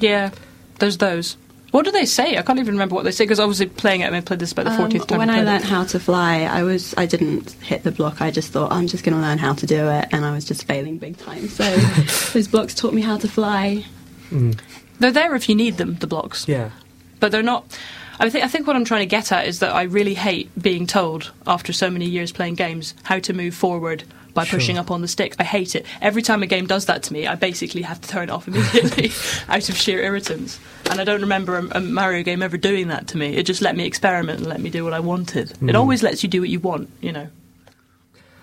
[0.01, 0.31] Yeah,
[0.79, 1.37] there's those.
[1.71, 2.35] What do they say?
[2.35, 4.51] I can't even remember what they say because obviously playing it, and I played this
[4.53, 5.19] about the Um, time.
[5.19, 5.69] when I I learned it.
[5.69, 8.21] how to fly, I was I didn't hit the block.
[8.23, 10.45] I just thought I'm just going to learn how to do it, and I was
[10.45, 11.47] just failing big time.
[11.47, 11.63] So
[12.33, 13.85] those blocks taught me how to fly.
[14.99, 16.47] They're there if you need them, the blocks.
[16.47, 16.71] yeah
[17.19, 17.65] but they're not.
[18.19, 20.49] I think I think what I'm trying to get at is that I really hate
[20.61, 24.03] being told after so many years playing games how to move forward
[24.33, 24.59] by Sure.
[24.59, 25.35] pushing up on the stick.
[25.39, 25.85] I hate it.
[26.01, 28.47] Every time a game does that to me, I basically have to turn it off
[28.47, 29.11] immediately
[29.47, 30.59] out of sheer irritants.
[30.89, 33.35] And I don't remember a, a Mario game ever doing that to me.
[33.35, 35.51] It just let me experiment and let me do what I wanted.
[35.51, 35.75] It mm.
[35.75, 37.29] always lets you do what you want, you know.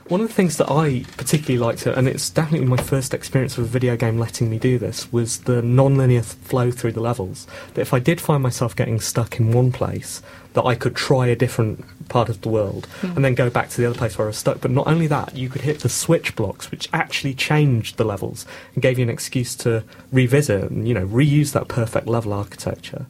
[0.08, 3.66] One of the things that I particularly liked, and it's definitely my first experience with
[3.66, 7.48] a video game letting me do this, was the non-linear flow through the levels.
[7.74, 11.26] That if I did find myself getting stuck in one place, that I could try
[11.26, 13.16] a different part of the world hmm.
[13.16, 14.60] and then go back to the other place where I was stuck.
[14.60, 18.46] But not only that, you could hit the switch blocks, which actually changed the levels
[18.74, 23.06] and gave you an excuse to revisit and you know reuse that perfect level architecture.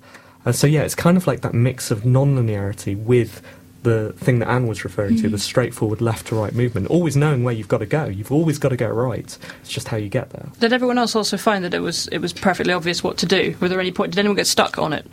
[0.46, 3.42] And so yeah, it's kind of like that mix of non-linearity with
[3.86, 5.40] the thing that Anne was referring to, the mm.
[5.40, 8.06] straightforward left to right movement, always knowing where you've got to go.
[8.06, 9.38] You've always got to go right.
[9.60, 10.48] It's just how you get there.
[10.58, 13.54] Did everyone else also find that it was it was perfectly obvious what to do?
[13.60, 14.12] Were there any point?
[14.12, 15.06] Did anyone get stuck on it?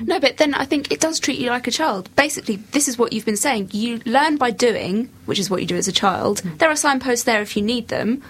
[0.00, 2.08] No, but then I think it does treat you like a child.
[2.16, 3.70] Basically, this is what you've been saying.
[3.72, 6.42] You learn by doing, which is what you do as a child.
[6.42, 6.58] Mm.
[6.58, 8.20] There are signposts there if you need them,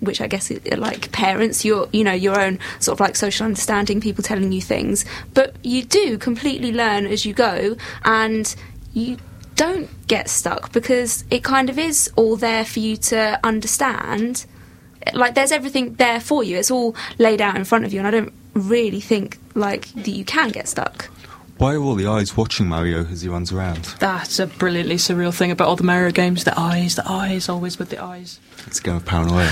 [0.00, 4.00] which I guess like parents, your you know your own sort of like social understanding,
[4.00, 5.04] people telling you things.
[5.34, 8.54] But you do completely learn as you go, and
[8.92, 9.18] you
[9.56, 14.46] don't get stuck because it kind of is all there for you to understand.
[15.12, 16.56] Like there's everything there for you.
[16.58, 20.08] It's all laid out in front of you, and I don't really think like that
[20.08, 21.10] you can get stuck.
[21.58, 23.84] Why are all the eyes watching Mario as he runs around?
[23.98, 26.44] That's a brilliantly surreal thing about all the Mario games.
[26.44, 28.38] The eyes, the eyes, always with the eyes.
[28.68, 29.50] It's a game of paranoia.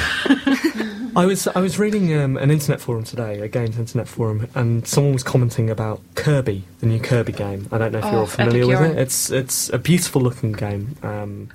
[1.16, 4.87] I was I was reading um, an internet forum today, a games internet forum, and
[4.87, 7.66] someone was commenting about Kirby, the new Kirby game.
[7.72, 8.98] I don't know if Oh, you're all familiar with it.
[8.98, 11.48] It's it's a beautiful looking game, um,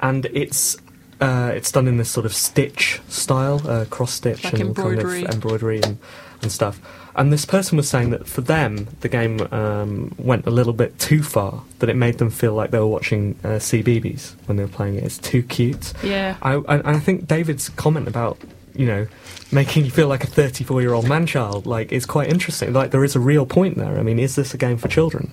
[0.00, 0.76] and it's.
[1.20, 5.22] Uh, it's done in this sort of stitch style, uh, cross stitch Like and embroidery.
[5.22, 5.96] kind of embroidery and,
[6.42, 6.80] and stuff.
[7.16, 10.98] And this person was saying that for them, the game um, went a little bit
[10.98, 11.62] too far.
[11.78, 14.96] That it made them feel like they were watching uh, CBeebies when they were playing
[14.96, 15.04] it.
[15.04, 15.92] It's too cute.
[16.02, 16.36] Yeah.
[16.42, 18.38] I, I, I think David's comment about
[18.74, 19.06] you know
[19.52, 22.72] making you feel like a 34 year old man child like is quite interesting.
[22.72, 23.98] Like there is a real point there.
[23.98, 25.30] I mean, is this a game for children?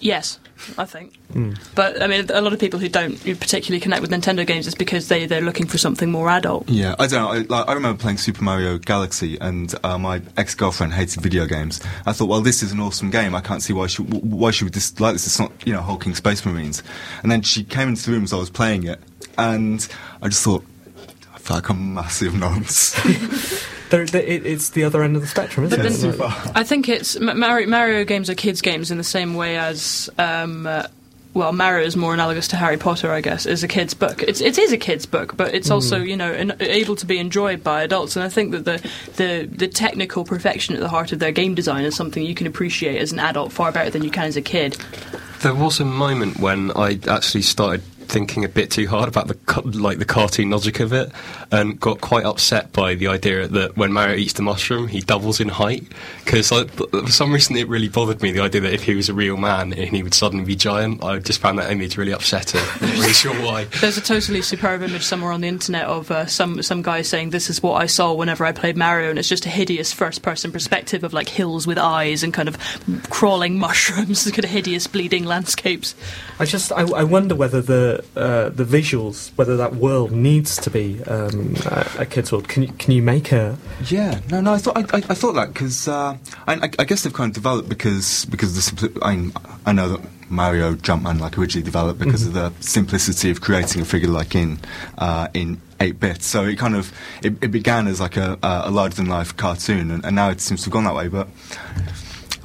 [0.00, 0.38] Yes,
[0.76, 1.18] I think.
[1.74, 4.74] But I mean, a lot of people who don't particularly connect with Nintendo games is
[4.74, 6.68] because they they're looking for something more adult.
[6.68, 7.28] Yeah, I don't know.
[7.28, 11.80] I, like, I remember playing Super Mario Galaxy, and uh, my ex-girlfriend hated video games.
[12.06, 13.34] I thought, well, this is an awesome game.
[13.34, 15.26] I can't see why she why she would dislike this.
[15.26, 16.82] It's not, you know, hulking space marines.
[17.22, 19.00] And then she came into the room as I was playing it,
[19.38, 19.86] and
[20.22, 20.64] I just thought,
[21.34, 22.94] I feel like a massive nonce.
[23.90, 26.18] There, there, it, it's the other end of the spectrum, isn't But it?
[26.18, 29.56] then- I think it's Ma- Mario, Mario games are kids' games in the same way
[29.56, 30.86] as um, uh,
[31.34, 34.22] well, Mario is more analogous to Harry Potter, I guess, is a kid's book.
[34.22, 37.18] It's it is a kid's book, but it's also you know en- able to be
[37.18, 38.16] enjoyed by adults.
[38.16, 41.54] And I think that the the the technical perfection at the heart of their game
[41.54, 44.36] design is something you can appreciate as an adult far better than you can as
[44.38, 44.78] a kid.
[45.42, 49.36] There was a moment when I actually started thinking a bit too hard about the
[49.78, 51.10] like the cartoon logic of it,
[51.50, 55.40] and got quite upset by the idea that when Mario eats the mushroom, he doubles
[55.40, 55.84] in height.
[56.24, 59.14] Because for some reason, it really bothered me the idea that if he was a
[59.14, 61.02] real man and he would suddenly be giant.
[61.02, 62.60] I just found that image really upsetting.
[62.80, 63.64] I'm not really sure why.
[63.80, 67.30] There's a totally superb image somewhere on the internet of uh, some some guy saying
[67.30, 70.22] this is what I saw whenever I played Mario, and it's just a hideous first
[70.22, 72.58] person perspective of like hills with eyes and kind of
[73.10, 75.94] crawling mushrooms, kind of hideous bleeding landscapes.
[76.38, 80.70] I just I, I wonder whether the uh, the visuals, whether that world needs to
[80.70, 82.48] be um, a, a kid's world.
[82.48, 83.56] Can you, can you make a
[83.88, 84.54] Yeah, no, no.
[84.54, 87.34] I thought I, I, I thought that because uh, I, I, guess they've kind of
[87.34, 89.30] developed because because the I,
[89.68, 93.84] I know that Mario Jumpman like originally developed because of the simplicity of creating a
[93.84, 94.58] figure like in
[94.98, 96.26] uh, in eight bits.
[96.26, 99.90] So it kind of it, it began as like a, a larger than life cartoon,
[99.90, 101.08] and, and now it seems to have gone that way.
[101.08, 101.28] But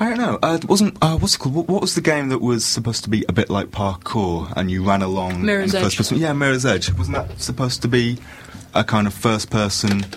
[0.02, 0.40] I don't know.
[0.42, 1.54] Uh, it wasn't uh, what's it called?
[1.56, 4.72] What, what was the game that was supposed to be a bit like parkour, and
[4.72, 5.84] you ran along Mirror's in Edge.
[5.84, 6.18] first person?
[6.18, 6.92] Yeah, Mirror's Edge.
[6.94, 8.18] Wasn't that supposed to be
[8.74, 10.08] a kind of first person I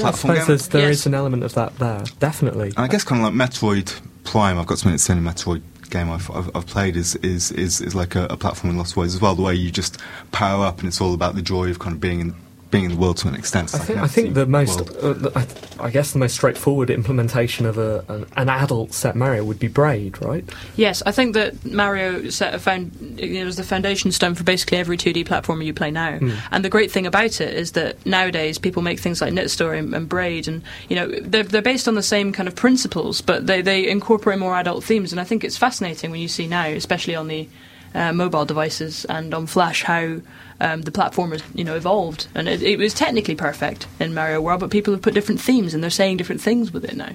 [0.00, 0.46] platform suppose game?
[0.46, 1.00] there's, there Yes.
[1.00, 2.68] is an element of that there, definitely.
[2.68, 4.58] And I guess kind of like Metroid Prime.
[4.58, 7.80] I've got something that's the only Metroid game I've, I've, I've played is is, is,
[7.82, 9.34] is like a, a platform in lots of ways as well.
[9.34, 9.98] The way you just
[10.32, 12.34] power up and it's all about the joy of kind of being in
[12.70, 13.74] being in the world to an extent.
[13.74, 17.64] I think I think the most, uh, the- I, I guess the most straightforward implementation
[17.66, 20.44] of a, an, an adult set Mario would be Braid, right?
[20.76, 24.78] Yes, I think that Mario set a found it was the foundation stone for basically
[24.78, 26.18] every 2D platformer you play now.
[26.50, 29.78] And the great thing about it is that nowadays people make things like Knytt Story
[29.78, 33.20] and, and Braid, and you know they're, they're based on the same kind of principles,
[33.22, 35.12] but they they incorporate more adult themes.
[35.12, 37.48] And I think it's fascinating when you see now, especially on the
[37.94, 40.20] uh, mobile devices and on Flash, how
[40.60, 42.26] um, the platformers you know evolved.
[42.34, 45.74] And it, it was technically perfect in Mario World, but people have put different themes
[45.74, 47.10] and they're saying different things with it now.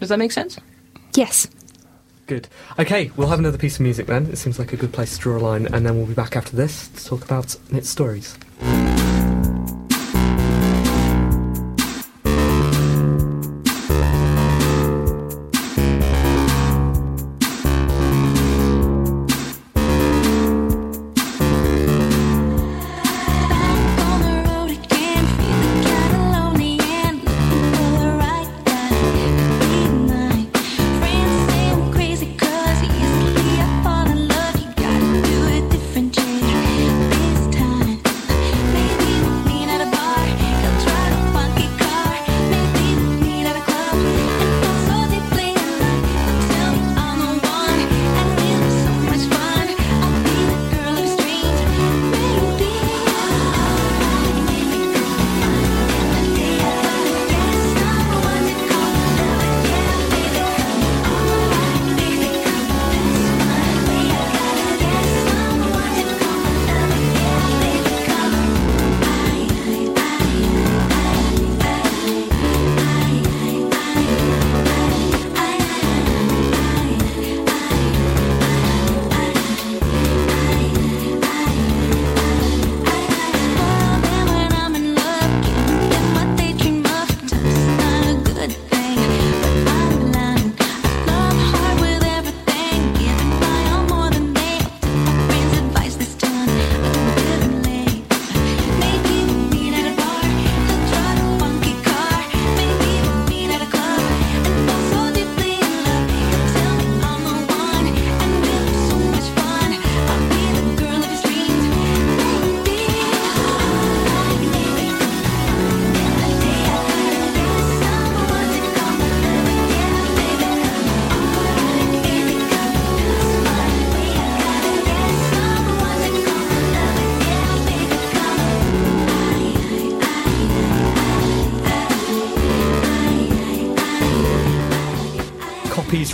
[0.00, 0.58] Does that make sense?
[1.14, 1.48] Yes.
[2.26, 2.48] Good.
[2.78, 4.26] Okay, we'll have another piece of music then.
[4.26, 6.36] It seems like a good place to draw a line, and then we'll be back
[6.36, 8.36] after this to talk about its Stories.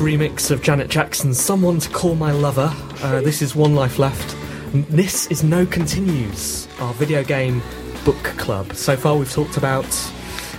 [0.06, 2.72] Remix of Janet Jackson's Someone to Call My Lover.
[3.02, 4.36] Uh, this is One Life Left.
[4.88, 7.60] This is No Continues, our video game
[8.04, 8.72] book club.
[8.74, 9.84] So far we've talked about,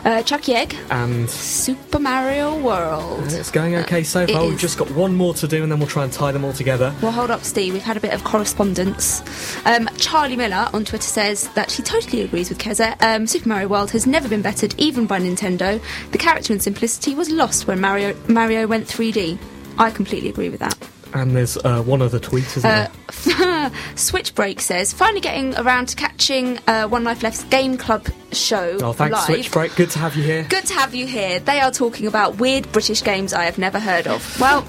[0.03, 3.21] Uh, Chuckie Egg, and Super Mario World.
[3.33, 4.45] it's going okay so far.
[4.47, 6.53] We've just got one more to do and then we'll try and tie them all
[6.53, 6.95] together.
[7.01, 7.73] Well, hold up, Steve.
[7.73, 9.21] We've had a bit of correspondence.
[9.65, 12.95] Um, Charlie Miller on Twitter says that she totally agrees with Keza.
[13.03, 15.81] Um, Super Mario World has never been bettered, even by Nintendo.
[16.11, 19.37] The character and simplicity was lost when Mario Mario went 3D.
[19.77, 20.77] I completely agree with that.
[21.13, 22.87] And there's uh, one other tweet, isn't Uh,
[23.25, 23.71] there?
[23.95, 28.05] Switchbreak says, finally getting around to catching uh, One Life Left's Game Club
[28.39, 29.39] show Oh, thanks, live.
[29.39, 29.75] Switchbreak.
[29.75, 30.43] Good to have you here.
[30.49, 31.39] Good to have you here.
[31.39, 34.39] They are talking about weird British games I have never heard of.
[34.39, 34.61] Well,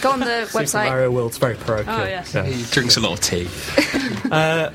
[0.00, 0.86] go on the Super website.
[0.86, 1.94] Mario World's very parochial.
[2.00, 2.34] Oh, yes.
[2.34, 2.44] Yeah.
[2.44, 3.48] He drinks a lot of tea.
[4.30, 4.70] Uh,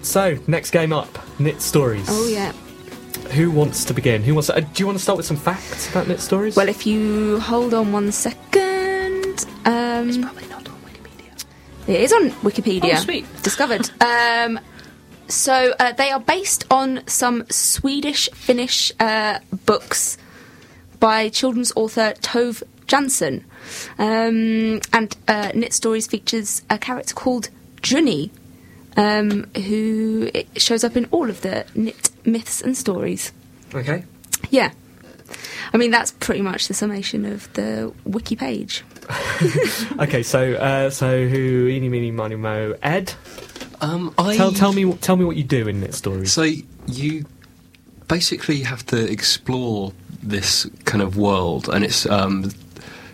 [0.00, 2.06] so, next game up Knytt Stories.
[2.08, 2.52] Oh, yeah.
[3.32, 4.22] Who wants to begin?
[4.22, 6.56] Who wants to, uh, do you want to start with some facts about Knytt Stories?
[6.56, 9.44] Well, if you hold on one second.
[9.66, 11.44] Um, it's probably not on Wikipedia.
[11.86, 12.94] It is on Wikipedia.
[12.94, 13.26] Oh, sweet.
[13.42, 13.90] Discovered.
[14.00, 14.58] um,
[15.28, 20.18] so uh, they are based on some Swedish Finnish uh, books
[21.00, 23.44] by children's author Tove Jansson.
[23.98, 27.48] Um, and uh, Knytt Stories features a character called
[27.82, 28.30] Juni,
[28.96, 33.32] um, who shows up in all of the knit myths and stories.
[33.74, 34.04] Okay.
[34.50, 34.72] Yeah.
[35.72, 38.84] I mean, that's pretty much the summation of the wiki page.
[39.98, 41.66] Okay, so uh, so who?
[41.66, 42.74] Eeny, meeny, miny, mo.
[42.82, 43.12] Ed.
[43.84, 46.26] Um, I Tell, tell me tell me what you do in Knytt story.
[46.26, 46.42] So
[46.86, 47.26] you
[48.08, 52.50] basically have to explore this kind of world, and it's um,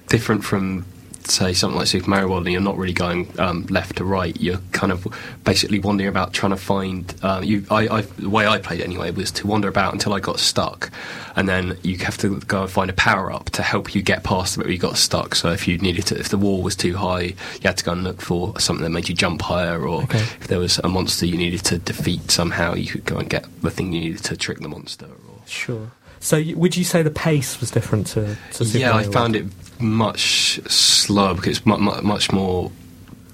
[0.09, 0.85] different from
[1.31, 4.39] say something like Super Mario World, and you're not really going um, left to right.
[4.41, 5.07] You're kind of
[5.45, 7.15] basically wandering about trying to find.
[7.23, 10.13] Uh, you, I, I, the way I played it anyway was to wander about until
[10.13, 10.91] I got stuck,
[11.37, 14.25] and then you have to go and find a power up to help you get
[14.25, 15.35] past where you got stuck.
[15.35, 17.93] So if you needed to, if the wall was too high, you had to go
[17.93, 20.19] and look for something that made you jump higher, or Okay.
[20.19, 23.45] if there was a monster you needed to defeat somehow, you could go and get
[23.63, 25.07] the thing you needed to trick the monster.
[25.07, 25.91] Or Sure.
[26.21, 29.51] So would you say the pace was different to, to Super yeah, I found World?
[29.79, 32.71] it much slower because it's mu- mu- much more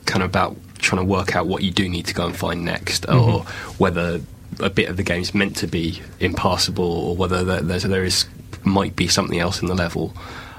[0.07, 2.64] kind of about trying to work out what you do need to go and find
[2.64, 3.41] next, or
[3.78, 4.20] whether
[4.61, 8.26] a bit of the game's meant to be impassable, or whether there, there's, there is
[8.62, 10.14] might be something else in the level,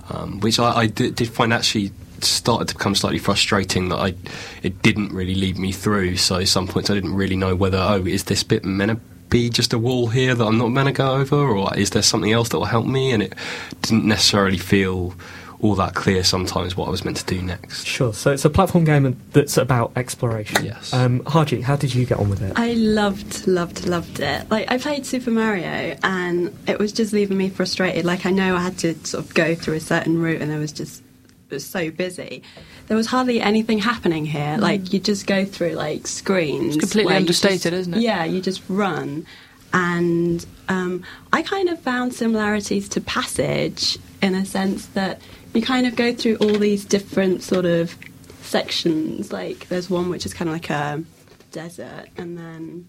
[0.10, 4.16] um, which I, I did, did find actually started to become slightly frustrating that I
[4.64, 6.18] it didn't really lead me through.
[6.18, 9.00] So at some points I didn't really know whether oh is this bit meant
[9.30, 12.02] be just a wall here that I'm not meant to go over, or is there
[12.02, 13.12] something else that will help me?
[13.12, 13.34] And it
[13.82, 15.14] didn't necessarily feel
[15.60, 17.86] all that clear sometimes what I was meant to do next.
[17.86, 18.14] Sure.
[18.14, 20.64] So it's a platform game that's about exploration.
[20.64, 20.94] Yes.
[20.94, 22.54] Um, Haji, how did you get on with it?
[22.56, 24.50] I loved, loved, loved it.
[24.52, 28.06] Like I played Super Mario, and it was just leaving me frustrated.
[28.06, 30.60] Like I know I had to sort of go through a certain route, and there
[30.60, 31.07] was just it
[31.50, 32.44] was so busy.
[32.88, 34.58] There was hardly anything happening here.
[34.60, 36.76] Like you just go through like screens.
[36.76, 38.02] It's completely understated, just- isn't it?
[38.02, 39.26] Yeah, you just run.
[39.74, 45.22] And um, I kind of found similarities to Passage in a sense that
[45.54, 47.96] you kind of go through all these different sort of
[48.42, 49.32] sections.
[49.34, 51.04] Like there's one which is kind of like a
[51.52, 52.88] desert, and then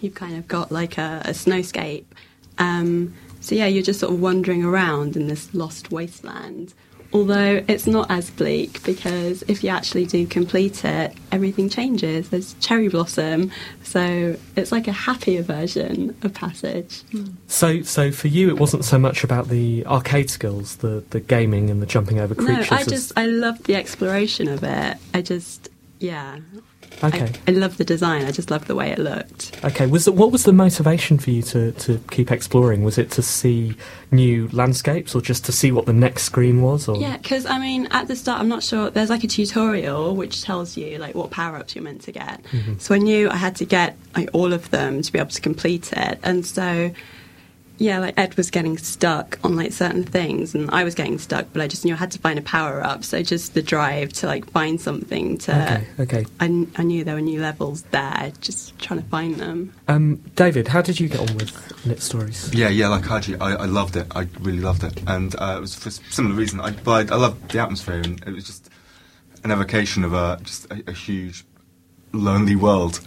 [0.00, 2.04] you've kind of got like a, a snowscape.
[2.58, 6.74] Um, so yeah, you're just sort of wandering around in this lost wasteland.
[7.12, 12.30] Although it's not as bleak because if you actually do complete it, everything changes.
[12.30, 13.50] There's cherry blossom,
[13.82, 17.02] so it's like a happier version of Passage.
[17.46, 21.70] So, so for you, it wasn't so much about the arcade skills, the, the gaming
[21.70, 22.70] and the jumping over creatures.
[22.70, 22.76] No.
[22.78, 24.96] I just I loved the exploration of it.
[25.12, 26.38] I just yeah.
[27.02, 27.32] Okay.
[27.46, 28.24] I, I love the design.
[28.26, 29.58] I just love the way it looked.
[29.64, 32.84] Okay, was it, what was the motivation for you to, to keep exploring?
[32.84, 33.74] Was it to see
[34.10, 36.88] new landscapes, or just to see what the next screen was?
[36.88, 38.90] Or Yeah, because I mean, at the start, I'm not sure.
[38.90, 42.42] There's like a tutorial which tells you like what power ups you're meant to get.
[42.44, 42.78] Mm-hmm.
[42.78, 45.40] So I knew I had to get like all of them to be able to
[45.40, 46.92] complete it, and so
[47.78, 51.46] yeah, like Ed was getting stuck on like certain things, and I was getting stuck,
[51.52, 53.04] but I just knew I had to find a power up.
[53.04, 55.62] So just the drive to like find something to.
[55.62, 56.26] Okay, okay.
[56.40, 59.72] I, I knew there were new levels there, just trying to find them.
[59.88, 62.52] Um, David, how did you get on with Knytt Stories?
[62.54, 64.06] Yeah, yeah, like Haji, I, I loved it.
[64.14, 66.60] I really loved it, and uh, it was for similar reason.
[66.60, 68.70] I, but I, I loved the atmosphere, and it was just
[69.44, 71.44] an evocation of a just a, a huge,
[72.12, 73.00] lonely world.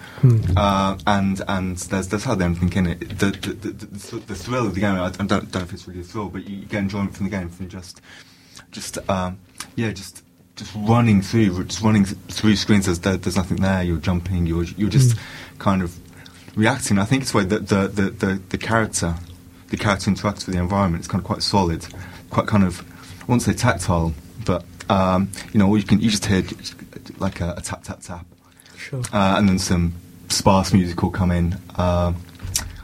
[0.58, 3.00] Uh, and and there's there's hardly anything in it.
[3.20, 4.96] The the, the, the, the thrill of the game.
[4.96, 7.30] I don't, don't know if it's really a thrill, but you get enjoyment from the
[7.30, 8.02] game from just
[8.72, 9.38] just um,
[9.76, 10.24] yeah, just
[10.56, 12.86] just running through, just running through screens.
[12.86, 13.84] There's there, there's nothing there.
[13.84, 14.46] You're jumping.
[14.46, 15.18] You're you're just
[15.60, 15.98] kind of
[16.56, 16.98] reacting.
[16.98, 19.16] I think it's the the, the, the, the character
[19.70, 21.02] the character interacts with the environment.
[21.02, 21.86] It's kind of quite solid,
[22.30, 22.82] quite kind of
[23.22, 24.14] I won't say tactile,
[24.46, 26.44] but um, you know, you can you just hear
[27.18, 28.26] like a, a tap tap tap,
[28.90, 29.02] Sure.
[29.12, 29.94] uh, and then some
[30.30, 31.54] sparse music will come in.
[31.76, 32.18] Um,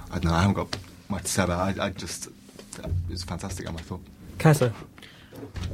[0.09, 0.33] I don't know.
[0.33, 0.75] I haven't got
[1.09, 1.79] much to say about it.
[1.79, 3.69] I, I just it was fantastic.
[3.69, 4.01] I thought.
[4.39, 4.73] Keza,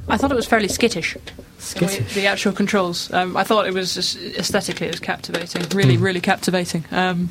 [0.09, 1.15] I thought it was fairly skittish.
[1.59, 2.13] Skittish.
[2.13, 3.11] the actual controls.
[3.13, 5.63] Um, I thought it was just aesthetically it was captivating.
[5.69, 6.83] Really, really captivating.
[6.91, 7.29] Um,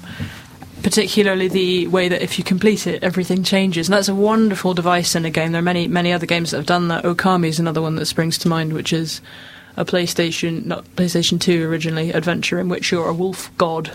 [0.83, 3.89] particularly the way that if you complete it, everything changes.
[3.89, 5.53] And that's a wonderful device in a game.
[5.53, 7.05] There are many, many other games that have done that.
[7.05, 9.21] Okami is another one that springs to mind, which is
[9.77, 13.91] a PlayStation, not PlayStation 2 originally, adventure in which you're a wolf god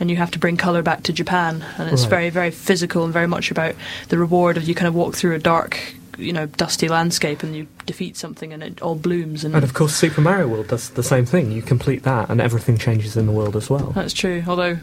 [0.00, 1.64] and you have to bring colour back to Japan.
[1.78, 2.10] And it's Right.
[2.10, 3.74] very, very physical and very much about
[4.08, 5.78] the reward of you kind of walk through a dark,
[6.18, 9.44] you know, dusty landscape and you defeat something and it all blooms.
[9.44, 11.52] And, And of course, Super Mario World does the same thing.
[11.52, 13.92] You complete that, and everything changes in the world as well.
[13.94, 14.78] that's true, although.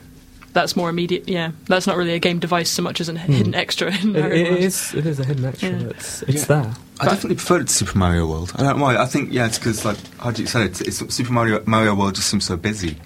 [0.54, 1.28] That's more immediate.
[1.30, 3.88] Yeah, that's not really a game device so much as a hidden extra.
[3.94, 4.16] In Hmm.
[4.16, 4.64] It, Mario it World.
[4.64, 4.94] is.
[4.96, 5.70] It is a hidden extra.
[5.70, 5.88] Yeah.
[5.90, 6.62] It's it's Yeah.
[6.64, 6.74] there.
[7.02, 8.52] I definitely preferred it to Super Mario World.
[8.56, 8.98] I don't know why.
[8.98, 10.82] I think yeah, it's because like how do you say it?
[10.82, 12.98] It's, Super Mario Mario World just seems so busy.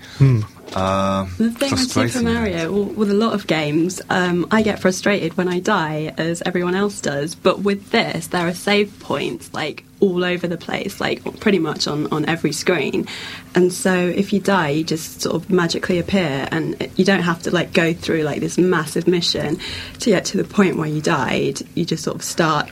[0.76, 2.24] Uh, The thing with Super frustrating.
[2.34, 6.42] Mario, well, with a lot of games, um, I get frustrated when I die, as
[6.46, 7.36] everyone else does.
[7.36, 11.88] But with this, there are save points like all over the place, like pretty much
[11.88, 13.08] on, on every screen.
[13.56, 17.44] And so if you die, you just sort of magically appear, and you don't have
[17.44, 19.60] to like go through like this massive mission
[20.00, 21.62] to get to the point where you died.
[21.76, 22.70] You just sort of start.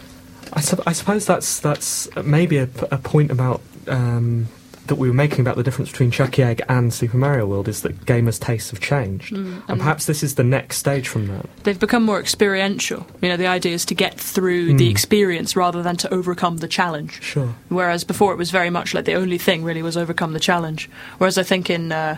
[0.54, 4.48] I, sup- I suppose that's that's maybe a, p- a point about um,
[4.88, 7.82] that we were making about the difference between Chuckie Egg and Super Mario World is
[7.84, 11.46] that gamers' tastes have changed, Mm, and perhaps this is the next stage from that.
[11.64, 13.06] They've become more experiential.
[13.22, 14.92] You know, the idea is to get through the Mm.
[14.92, 17.22] experience rather than to overcome the challenge.
[17.22, 17.56] Sure.
[17.70, 20.90] Whereas before it was very much like the only thing really was overcome the challenge.
[21.20, 22.18] Whereas I think in uh,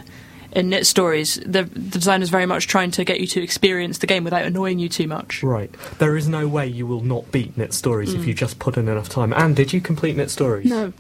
[0.55, 3.97] in Knytt Stories, the, the design is very much trying to get you to experience
[3.97, 5.41] the game without annoying you too much.
[5.41, 5.73] Right.
[5.97, 8.87] There is no way you will not beat Knytt Stories if you just put in
[8.87, 9.33] enough time.
[9.33, 10.69] And did you complete Knytt Stories?
[10.69, 10.93] No.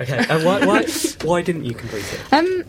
[0.00, 0.24] Okay.
[0.28, 0.86] And why, why
[1.22, 2.32] why didn't you complete it?
[2.32, 2.64] Um,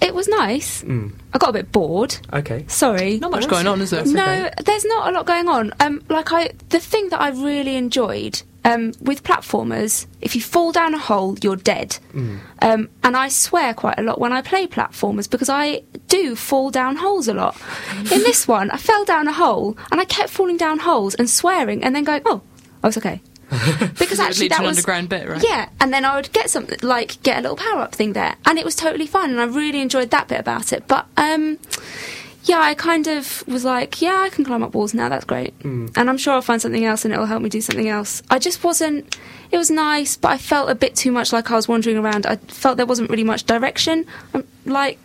[0.00, 0.82] it was nice.
[0.82, 1.12] Mm.
[1.32, 2.16] I got a bit bored.
[2.32, 2.64] Okay.
[2.68, 3.18] Sorry.
[3.18, 4.04] Not much going on, is there?
[4.04, 5.72] No, there's not a lot going on.
[5.80, 10.72] Um, like I, the thing that I really enjoyed um, with platformers, if you fall
[10.72, 11.98] down a hole, you're dead.
[12.62, 16.70] Um, and I swear quite a lot when I play platformers because I do fall
[16.70, 17.56] down holes a lot.
[17.98, 21.28] In this one, I fell down a hole and I kept falling down holes and
[21.28, 22.40] swearing and then going, "Oh,
[22.82, 23.20] I was okay."
[23.98, 25.42] because actually leads to that an was underground bit, right?
[25.42, 28.36] Yeah, and then I would get something like get a little power up thing there,
[28.46, 30.86] and it was totally fun, and I really enjoyed that bit about it.
[30.88, 31.58] But um,
[32.44, 35.08] yeah, I kind of was like, yeah, I can climb up walls now.
[35.08, 35.96] That's great, Mm.
[35.96, 38.22] and I'm sure I'll find something else, and it'll help me do something else.
[38.30, 39.16] I just wasn't.
[39.50, 42.26] It was nice, but I felt a bit too much like I was wandering around.
[42.26, 44.06] I felt there wasn't really much direction.
[44.34, 44.98] Um, like.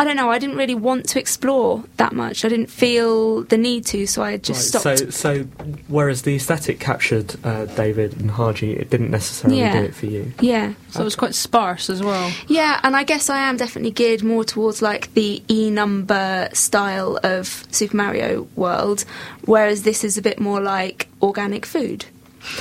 [0.00, 0.30] I don't know.
[0.30, 2.44] I didn't really want to explore that much.
[2.44, 5.12] I didn't feel the need to, so I just Right, stopped.
[5.12, 5.44] So, so
[5.88, 9.78] whereas the aesthetic captured uh, David and Haji, it didn't necessarily Yeah.
[9.78, 10.32] do it for you.
[10.40, 10.72] yeah.
[10.90, 12.32] So it was quite sparse as well.
[12.48, 17.18] Yeah, and I guess I am definitely geared more towards like the E number style
[17.22, 19.04] of Super Mario World,
[19.44, 22.06] whereas this is a bit more like organic food.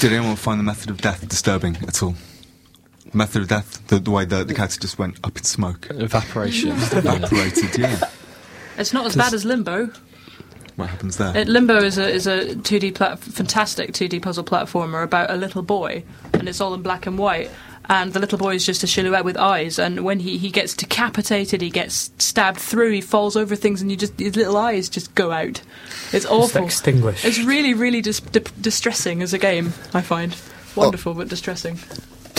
[0.00, 2.14] Did anyone find the method of death disturbing at all?
[3.12, 5.88] The method of death, the, the way the, the character just went up in smoke,
[5.90, 6.70] Evaporation.
[6.92, 7.76] evaporated.
[7.78, 7.98] Yeah,
[8.78, 9.90] It's not as bad as Limbo.
[10.76, 11.36] what happens there?
[11.36, 15.62] Uh, Limbo is a is a 2D plat- fantastic 2D puzzle platformer about a little
[15.62, 16.04] boy,
[16.34, 17.50] and it's all in black and white.
[17.88, 20.74] And the little boy is just a silhouette with eyes, and when he, he gets
[20.74, 24.88] decapitated, he gets stabbed through, he falls over things, and you just his little eyes
[24.88, 25.60] just go out.
[26.12, 26.64] It's Just awful.
[26.64, 27.24] extinguished.
[27.24, 29.72] It's really, really dis- di- distressing as a game.
[29.92, 30.36] I find
[30.76, 31.80] wonderful but distressing.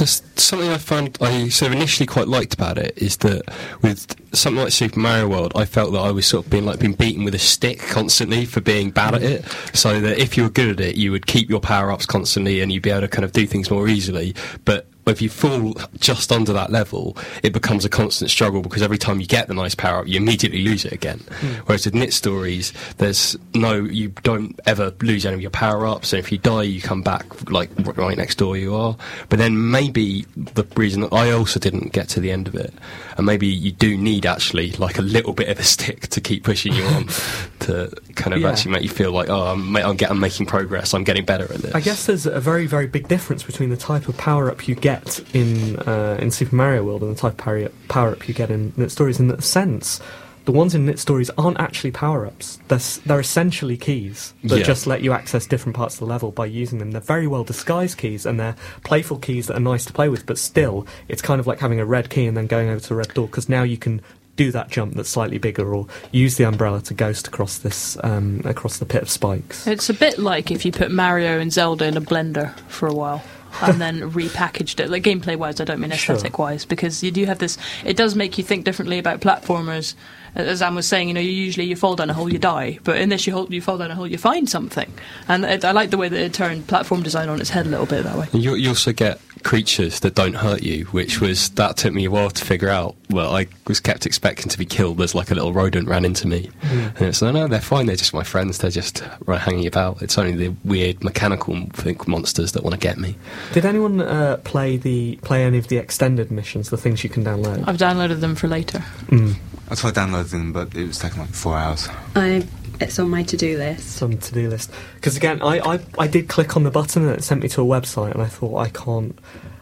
[0.01, 3.43] Just something I found I sort of initially quite liked about it is that
[3.83, 6.79] with something like Super Mario World, I felt that I was sort of being like
[6.79, 9.45] being beaten with a stick constantly for being bad at it.
[9.75, 12.61] So that if you were good at it, you would keep your power ups constantly
[12.61, 14.33] and you'd be able to kind of do things more easily.
[14.65, 18.97] But if you fall just under that level, it becomes a constant struggle because every
[18.97, 21.19] time you get the nice power up, you immediately lose it again.
[21.39, 21.47] Hmm.
[21.65, 26.13] Whereas with Knytt Stories, there's no, you don't ever lose any of your power ups,
[26.13, 28.95] and if you die, you come back like right next door you are.
[29.29, 32.73] But then maybe the reason that I also didn't get to the end of it,
[33.17, 36.43] and maybe you do need actually like a little bit of a stick to keep
[36.43, 37.07] pushing you on
[37.59, 38.49] to kind of Yeah.
[38.51, 41.59] actually make you feel like, oh, I'm, I'm, I'm making progress, I'm getting better at
[41.61, 41.75] this.
[41.75, 44.75] I guess there's a very, very big difference between the type of power up you
[44.75, 45.00] get
[45.33, 48.49] in uh, in Super Mario World and the type of power power up you get
[48.51, 49.19] in Knytt Stories.
[49.19, 49.99] In that sense,
[50.45, 52.59] the ones in Knytt Stories aren't actually power ups.
[52.67, 54.63] They're, they're essentially keys that Yeah.
[54.63, 56.91] just let you access different parts of the level by using them.
[56.91, 60.25] They're very well disguised keys and they're playful keys that are nice to play with,
[60.25, 62.93] but still, it's kind of like having a red key and then going over to
[62.93, 64.01] a red door because now you can
[64.37, 68.41] do that jump that's slightly bigger or use the umbrella to ghost across this um,
[68.45, 69.67] across the pit of spikes.
[69.67, 72.93] It's a bit like if you put Mario and Zelda in a blender for a
[72.93, 73.21] while.
[73.61, 74.89] And then repackaged it.
[74.89, 77.57] Like gameplay wise, I don't mean aesthetic wise, because you do have this.
[77.85, 79.95] It does make you think differently about platformers.
[80.33, 82.79] As Anne was saying, you know, you usually you fall down a hole, you die,
[82.85, 84.91] but in this, you hol- you fall down a hole, you find something.
[85.27, 87.69] And it, I like the way that it turned platform design on its head a
[87.69, 88.27] little bit that way.
[88.31, 92.11] You, you also get creatures that don't hurt you, which was that took me a
[92.11, 92.95] while to figure out.
[93.09, 96.27] Well, I was kept expecting to be killed as like a little rodent ran into
[96.27, 97.85] me, and it's like no, they're fine.
[97.85, 98.59] They're just my friends.
[98.59, 100.01] They're just right, hanging about.
[100.01, 103.15] It's only the weird mechanical think monsters that want to get me.
[103.53, 107.23] Did anyone uh, play the play any of the extended missions, the things you can
[107.23, 107.67] download?
[107.67, 108.79] I've downloaded them for later.
[109.07, 109.35] Mm.
[109.69, 111.87] I tried downloading them, but it was taking like four hours.
[112.15, 112.45] I,
[112.79, 114.01] it's on my to-do list.
[114.01, 117.23] On to-do list because again, I, I I did click on the button and it
[117.23, 119.17] sent me to a website, and I thought I can't.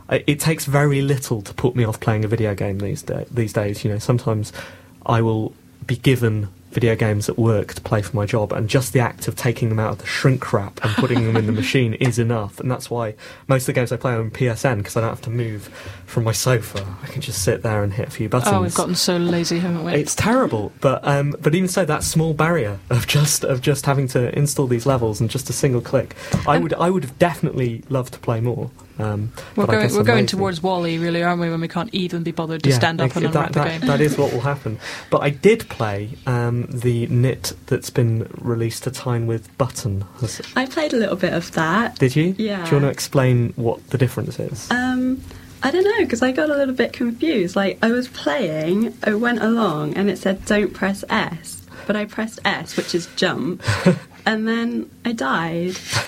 [0.10, 3.26] I, it takes very little to put me off playing a video game these day,
[3.32, 3.84] these days.
[3.84, 4.52] You know, sometimes
[5.06, 5.54] I will
[5.86, 9.28] be given video games at work to play for my job, and just the act
[9.28, 12.20] of taking them out of the shrink wrap and putting them in the machine is
[12.20, 12.60] enough.
[12.60, 13.16] And that's why
[13.48, 15.64] most of the games I play are on PSN because I don't have to move
[16.06, 16.86] from my sofa.
[17.04, 18.54] I can just sit there and hit a few buttons.
[18.54, 19.94] Oh, we've gotten so lazy, haven't we?
[19.94, 24.08] It's terrible, but um, but even so, that small barrier of just of just having
[24.10, 26.16] to install these levels and just a single click,
[26.48, 28.70] I Um, would I would have definitely loved to play more.
[29.00, 31.50] Um, we're going, we're going towards WALL-E, really, aren't we?
[31.50, 33.60] When we can't even be bothered to Yeah, stand up ex- and unwrap that, the
[33.70, 33.88] that, game.
[33.88, 34.78] that is what will happen.
[35.10, 40.04] But I did play um, the Knytt that's been released to time with Button.
[40.58, 41.98] I played a little bit of that.
[41.98, 42.36] Did you?
[42.38, 42.64] Yeah.
[42.66, 44.70] Do you want to explain what the difference is?
[44.70, 45.22] Um,
[45.64, 47.56] I don't know because I got a little bit confused.
[47.56, 52.06] Like I was playing, I went along, and it said "Don't press S," but I
[52.06, 53.62] pressed S, which is jump,
[54.26, 55.76] and then I died.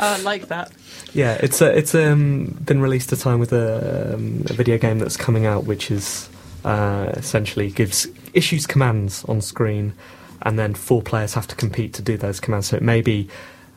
[0.00, 0.72] I like that.
[1.18, 4.78] Yeah, it's uh, it's um, been released at a time with a, um, a video
[4.78, 6.28] game that's coming out, which is
[6.64, 9.94] uh, essentially gives issues commands on screen,
[10.42, 12.68] and then four players have to compete to do those commands.
[12.68, 13.28] So it may be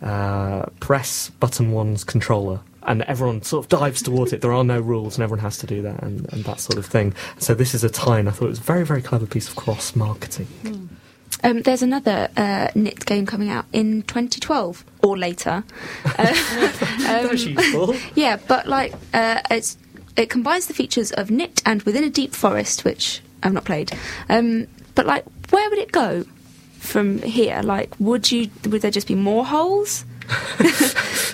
[0.04, 2.60] uh, press button one's controller.
[2.84, 4.42] And everyone sort of dives towards it.
[4.42, 6.86] There are no rules, and everyone has to do that, and, and that sort of
[6.86, 7.16] thing.
[7.40, 9.50] So this is a tie, and I thought it was a very, very clever piece
[9.50, 10.48] of cross marketing.
[11.44, 15.64] Um, there's another uh, Knytt game coming out in 2012 or later.
[17.04, 17.96] Uh, useful.
[18.16, 19.78] yeah, but like uh, it's
[20.16, 23.92] it combines the features of Knytt and within a deep forest, which I've not played.
[24.30, 26.26] Um, but like, where would it go
[26.80, 27.62] from here?
[27.64, 30.06] Like, would you would there just be more holes?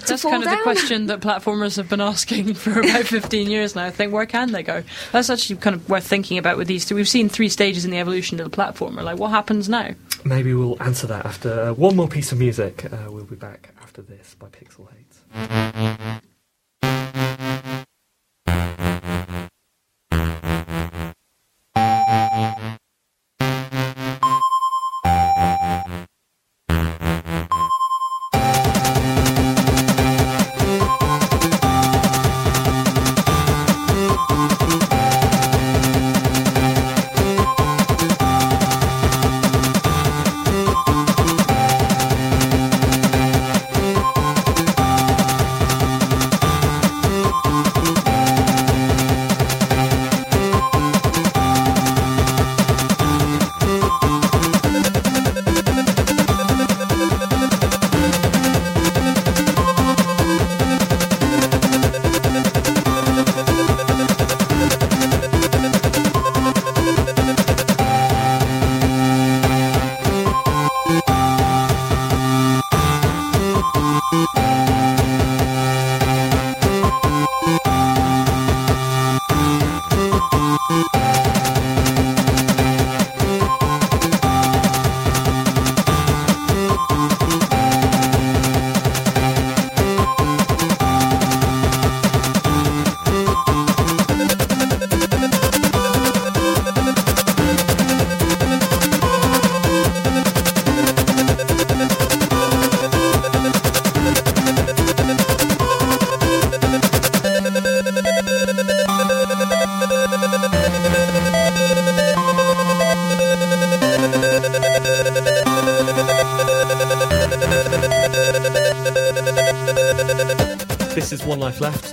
[0.08, 3.86] That's kind of the question that platformers have been asking for about 15 years now.
[3.86, 4.84] I think, where can they go?
[5.12, 6.96] That's actually kind of worth thinking about with these two.
[6.96, 9.04] We've seen three stages in the evolution of the platformer.
[9.04, 9.92] Like, what happens now?
[10.24, 12.86] Maybe we'll answer that after uh, one more piece of music.
[12.92, 16.22] Uh, we'll be back after this by Pixel Hate.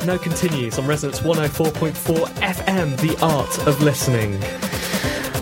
[0.07, 0.29] One Life Left.
[0.29, 4.39] No continues on Resonance 104.4 FM, the art of listening.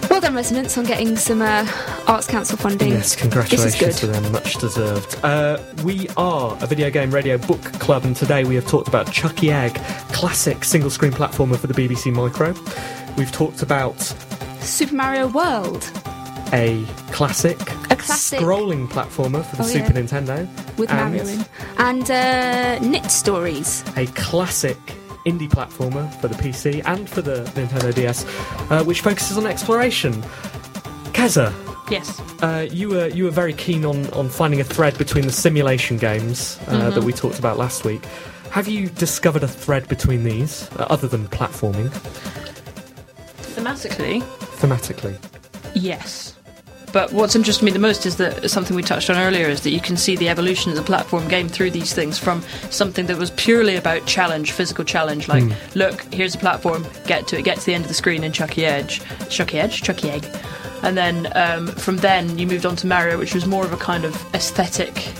[0.09, 1.67] Well done, Resonance, on getting some uh,
[2.07, 2.91] Arts Council funding.
[2.91, 5.19] Yes, congratulations This is to them, much deserved.
[5.25, 9.11] Uh, we are a video game radio book club, and today we have talked about
[9.11, 9.75] Chuckie Egg,
[10.13, 12.55] classic single screen platformer for the BBC Micro.
[13.17, 13.99] We've talked about
[14.61, 15.91] Super Mario World
[16.55, 17.59] a classic,
[17.91, 18.39] A classic.
[18.39, 20.03] scrolling platformer for the Oh, Super yeah.
[20.03, 21.47] Nintendo, with and Mario in.
[21.83, 23.83] And uh, Knytt Stories.
[23.97, 24.79] a classic
[25.27, 28.25] indie platformer for the PC and for the Nintendo DS,
[28.71, 30.13] uh, which focuses on exploration.
[31.13, 31.53] Keza,
[31.91, 32.21] Yes.
[32.43, 35.99] Uh, you were you were very keen on, on finding a thread between the simulation
[35.99, 36.91] games uh, Mm-hmm.
[36.95, 38.03] that we talked about last week
[38.51, 41.91] Have you discovered a thread between these, uh, other than platforming,
[43.57, 44.23] Thematically,
[44.61, 45.17] thematically?
[45.75, 46.35] yes.
[46.93, 49.71] But what's interested me the most is that something we touched on earlier is that
[49.71, 53.17] you can see the evolution of the platform game through these things from something that
[53.17, 57.59] was purely about challenge, physical challenge, like look, here's a platform, get to it, get
[57.59, 60.27] to the end of the screen and Chuckie Edge, Chuckie Edge, Chuckie Egg,
[60.83, 63.77] and then um, from then you moved on to Mario, which was more of a
[63.77, 65.13] kind of aesthetic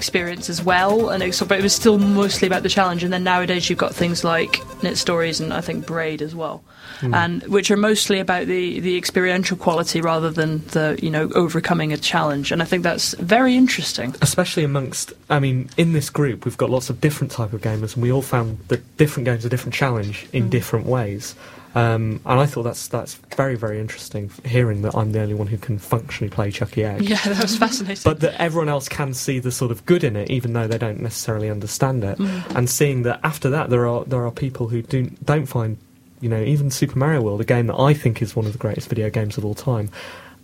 [0.00, 3.04] experience as well, and it, but it was still mostly about the challenge.
[3.04, 6.64] And then nowadays you've got things like Knytt Stories and I think Braid as well,
[7.00, 7.12] hmm.
[7.12, 11.92] and which are mostly about the the experiential quality rather than the you know overcoming
[11.92, 12.50] a challenge.
[12.50, 14.14] And I think that's very interesting.
[14.22, 17.94] especially amongst i mean in this group we've got lots of different type of gamers
[17.94, 20.48] and we all found that different games are different challenge in hmm.
[20.48, 21.34] different ways
[21.74, 25.46] um, and i thought that's that's very very interesting hearing that i'm the only one
[25.46, 28.02] who can functionally play Chuckie Egg Yeah, that was fascinating.
[28.04, 30.78] but that everyone else can see the sort of good in it, even though they
[30.78, 34.82] don't necessarily understand it, and seeing that after that there are there are people who
[34.82, 35.76] do don't find,
[36.20, 38.58] you know, even Super Mario World, a game that I think is one of the
[38.58, 39.90] greatest video games of all time,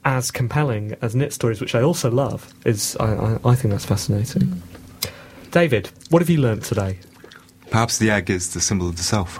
[0.04, 2.52] as compelling as Knytt Stories, which I also love.
[2.64, 4.62] Is I, I, I think that's fascinating.
[5.50, 6.98] David, what have you learnt today?
[7.70, 9.38] Perhaps the egg is the symbol of the self.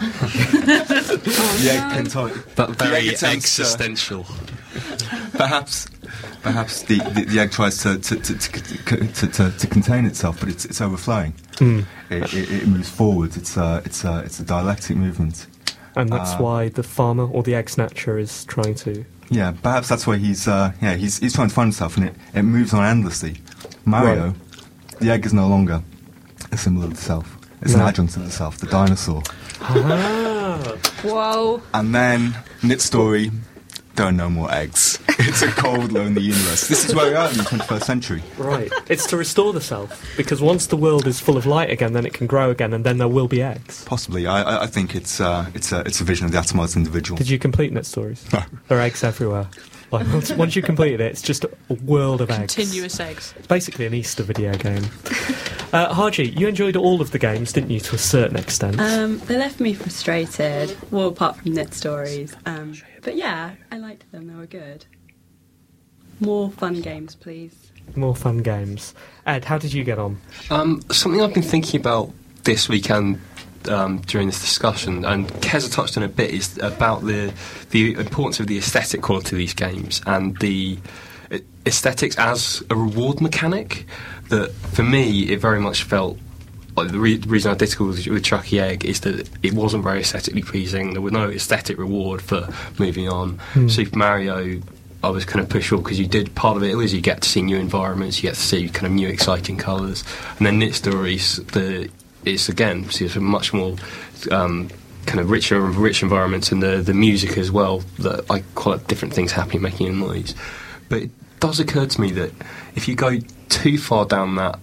[0.00, 4.24] the egg contain- That the very egg attempts to- existential.
[5.32, 5.86] perhaps,
[6.42, 10.40] perhaps the, the, the egg tries to to, to, to, to, to, to contain itself,
[10.40, 11.34] but it's, it's overflowing.
[11.58, 11.80] Hmm.
[12.08, 13.36] It, it, it moves forward.
[13.36, 15.46] It's a, it's a, it's a dialectic movement.
[15.96, 19.04] And that's Uh, why the farmer or the egg snatcher is trying to.
[19.28, 22.14] Yeah, perhaps that's why he's uh, yeah he's, he's trying to find himself, and it,
[22.34, 23.36] it moves on endlessly.
[23.84, 24.36] Mario, Right.
[25.00, 25.82] the egg is no longer
[26.52, 27.36] a symbol of the self.
[27.62, 27.82] It's No.
[27.82, 29.22] an adjunct of itself, the dinosaur.
[29.62, 31.62] Ah, Whoa.
[31.74, 33.30] And then Knytt story.
[33.96, 34.98] There are no more eggs.
[35.18, 36.68] It's a cold, lonely universe.
[36.68, 38.22] This is where we are in the 21st century.
[38.38, 38.72] right.
[38.88, 42.06] It's to restore the self because once the world is full of light again, then
[42.06, 43.84] it can grow again, and then there will be eggs.
[43.84, 46.76] Possibly, I, I- I think it's uh, it's a it's a vision of the atomized
[46.76, 47.18] individual.
[47.18, 48.24] Did you complete Knytt Stories?
[48.32, 48.42] No.
[48.68, 49.48] There are eggs everywhere.
[49.90, 52.54] Like once, once you completed it, it's just a world of eggs.
[52.54, 53.34] Continuous eggs.
[53.36, 54.84] It's basically an Easter video game.
[55.72, 58.80] Uh, Haji, you enjoyed all of the games, didn't you, to a certain extent?
[58.80, 60.76] Um, they left me frustrated.
[60.90, 62.36] Well, apart from Knytt Stories.
[62.46, 64.28] Um, but yeah, I liked them.
[64.28, 64.86] They were good.
[66.20, 67.72] More fun games, please.
[67.96, 68.94] More fun games.
[69.26, 70.20] Ed, how did you get on?
[70.50, 72.12] Um, something I've been thinking about
[72.44, 73.20] this weekend
[73.70, 77.32] um, during this discussion, and Keza touched on a bit, is about the
[77.70, 80.78] the importance of the aesthetic quality of these games and the
[81.66, 83.86] aesthetics as a reward mechanic.
[84.28, 86.18] That for me, it very much felt.
[86.76, 89.52] Like the, re- the reason I did school with, with Chuckie Egg is that it
[89.52, 90.92] wasn't very aesthetically pleasing.
[90.92, 92.48] There was no aesthetic reward for
[92.78, 93.40] moving on.
[93.68, 94.62] Super Mario,
[95.02, 97.22] I was kind of pushed off because you did part of it was you get
[97.22, 100.04] to see new environments, you get to see kind of new exciting colours,
[100.38, 101.90] and then Knytt Stories, the
[102.24, 103.76] it's again see it's a much more
[104.30, 104.68] um,
[105.06, 107.80] kind of richer rich environments and the the music as well.
[107.98, 110.34] That I call like different things happening, making a noise.
[110.88, 111.10] But it
[111.40, 112.32] does occur to me that
[112.74, 113.18] if you go
[113.48, 114.58] too far down that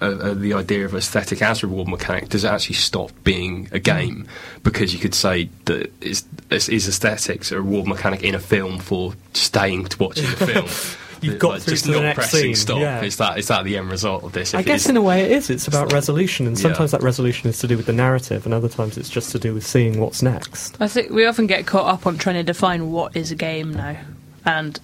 [0.00, 3.80] uh, uh, the idea of aesthetic as reward mechanic does it actually stop being a
[3.80, 4.28] game
[4.62, 9.14] because you could say that is, is, aesthetics a reward mechanic in a film for
[9.34, 10.66] staying to watching the film
[11.20, 13.02] You've That, got like, through just to the not next pressing scene, stop yeah.
[13.02, 14.96] is that is that the end result of this I If it guess is- in
[14.96, 15.50] a way it is.
[15.50, 16.62] It's about like- resolution, and Yeah.
[16.62, 19.38] sometimes that resolution is to do with the narrative, and other times it's just to
[19.38, 20.76] do with seeing what's next.
[20.80, 23.72] I think we often get caught up on trying to define what is a game
[23.74, 23.96] now,
[24.44, 24.78] and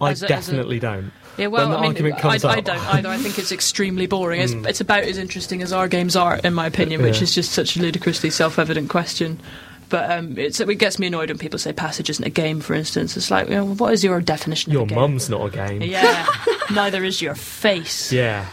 [0.00, 1.12] I As a- as a- definitely don't.
[1.36, 3.08] Yeah, well, when the I mean, argument I, comes I up, don't either.
[3.08, 4.40] I think it's extremely boring.
[4.40, 4.66] It's, mm.
[4.68, 7.22] it's about as interesting as our games are, in my opinion, which Yeah.
[7.24, 9.40] is just such a ludicrously self-evident question.
[9.88, 12.74] But um, it's, it gets me annoyed when people say passage isn't a game, for
[12.74, 13.16] instance.
[13.16, 14.98] It's like, you know, what is your definition Your of a game?
[14.98, 15.82] mum's not a game.
[15.82, 16.26] Yeah,
[16.72, 18.12] neither is your face.
[18.12, 18.46] Yeah.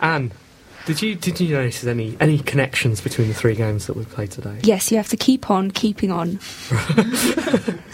[0.00, 0.30] Anne,
[0.86, 4.30] did you did you notice any any connections between the three games that we've played
[4.30, 4.58] today?
[4.62, 6.38] Yes, you have to keep on keeping on.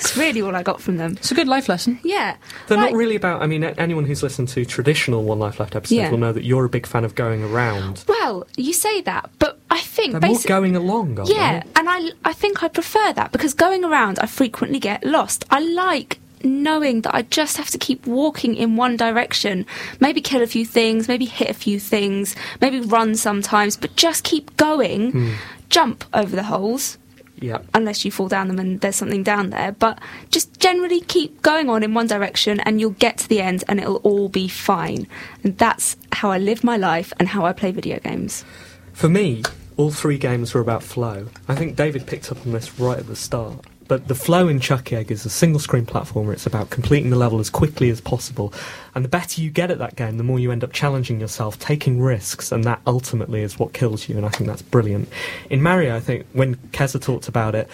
[0.03, 1.13] It's really all I got from them.
[1.13, 2.01] It's a good life lesson.
[2.03, 2.37] Yeah.
[2.67, 3.41] They're like- not really about.
[3.41, 6.11] I mean, anyone who's listened to traditional One Life Left episodes Yeah.
[6.11, 8.05] will know that you're a big fan of going around.
[8.09, 10.49] Well, you say that, but I think They're more basically.
[10.49, 11.69] going along, aren't Yeah, they?
[11.77, 15.45] and I, I think I prefer that because going around, I frequently get lost.
[15.51, 19.67] I like knowing that I just have to keep walking in one direction,
[20.01, 24.25] maybe kill a few things, maybe hit a few things, maybe run sometimes, but just
[24.25, 25.13] keep going.
[25.13, 25.33] Hmm.
[25.69, 26.99] Jump over the holes,
[27.41, 27.59] Yeah.
[27.75, 29.99] unless you fall down them and there's something down there, but
[30.31, 33.81] just generally keep going on in one direction and you'll get to the end and
[33.81, 35.07] it'll all be fine.
[35.43, 38.45] And that's how I live my life and how I play video games.
[38.93, 39.43] For me,
[39.79, 41.29] all three games were about flow.
[41.49, 43.65] I think David picked up on this right at the start.
[43.93, 46.33] But the flow in Chuckie Egg is a single screen platformer.
[46.33, 48.51] It's about completing the level as quickly as possible.
[48.95, 51.59] And the better you get at that game, the more you end up challenging yourself,
[51.59, 54.17] taking risks, and that ultimately is what kills you.
[54.17, 55.11] And I think that's brilliant.
[55.51, 57.69] In Mario, I think when Keza talked about it,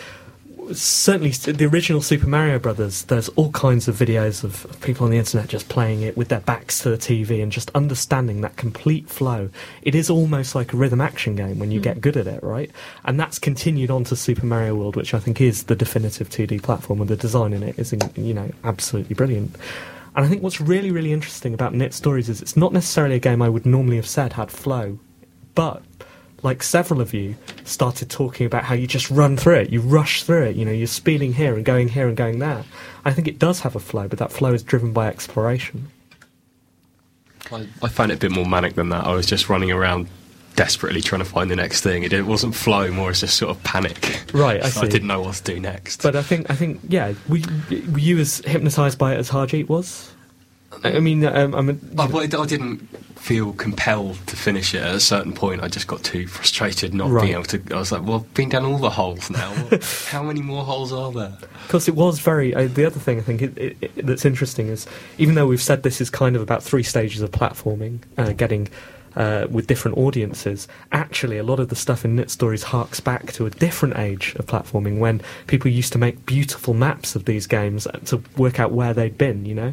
[0.73, 5.11] certainly the original Super Mario Brothers, there's all kinds of videos of of people on
[5.11, 8.57] the internet just playing it with their backs to the TV and just understanding that
[8.57, 9.51] complete flow.
[9.83, 11.85] It is almost like a rhythm action game when you hmm.
[11.85, 12.71] get good at it, right?
[13.05, 16.63] And that's continued on to Super Mario World, which I think is the definitive 2D
[16.63, 19.57] platform, and the design in it is, you know, absolutely brilliant.
[20.17, 23.21] And I think what's really, really interesting about Knytt Stories is it's not necessarily a
[23.21, 24.99] game I would normally have said had flow,
[25.55, 25.83] but
[26.43, 27.35] like several of you
[27.65, 30.71] started talking about how you just run through it, you rush through it, you know,
[30.71, 32.65] you're speeding here and going here and going there.
[33.05, 35.89] I think it does have a flow, but that flow is driven by exploration.
[37.51, 39.05] I, I found it a bit more manic than that.
[39.05, 40.09] I was just running around
[40.55, 42.03] desperately trying to find the next thing.
[42.03, 44.25] It, it wasn't flow, more as just sort of panic.
[44.35, 46.03] Right, I So I didn't know what to do next.
[46.03, 49.31] But I think, I think, yeah, were, you- were you as hypnotised by it as
[49.31, 50.13] Harjeet was?
[50.85, 51.73] I mean, um, I'm a,
[52.03, 55.63] I, well, I didn't feel compelled to finish it at a certain point.
[55.63, 57.23] I just got too frustrated not Right.
[57.23, 57.63] being able to.
[57.75, 59.53] I was like, well, I've been down all the holes now.
[60.09, 61.37] How many more holes are there?
[61.67, 62.55] Because it was very.
[62.55, 64.87] Uh, the other thing I think it, it, it, that's interesting is,
[65.19, 68.69] even though we've said this is kind of about three stages of platforming, uh, getting
[69.17, 73.33] uh, with different audiences, actually a lot of the stuff in Knytt Stories harks back
[73.33, 77.47] to a different age of platforming when people used to make beautiful maps of these
[77.47, 79.45] games to work out where they'd been.
[79.45, 79.73] You know,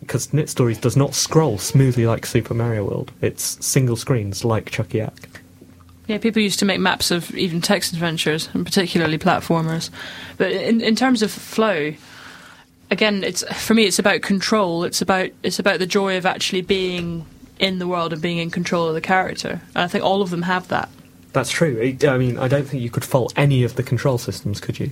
[0.00, 3.12] because Knytt Stories does not scroll smoothly like Super Mario World.
[3.20, 5.28] It's single screens like Chuckie Egg.
[6.06, 9.90] Yeah, people used to make maps of even text adventures, and particularly platformers.
[10.38, 11.92] But in, in terms of flow,
[12.90, 14.84] again, it's for me, it's about control.
[14.84, 17.26] It's about it's about the joy of actually being
[17.58, 19.60] in the world and being in control of the character.
[19.74, 20.88] And I think all of them have that.
[21.32, 21.76] That's true.
[21.78, 24.78] It- I mean, I don't think you could fault any of the control systems, could
[24.80, 24.90] you?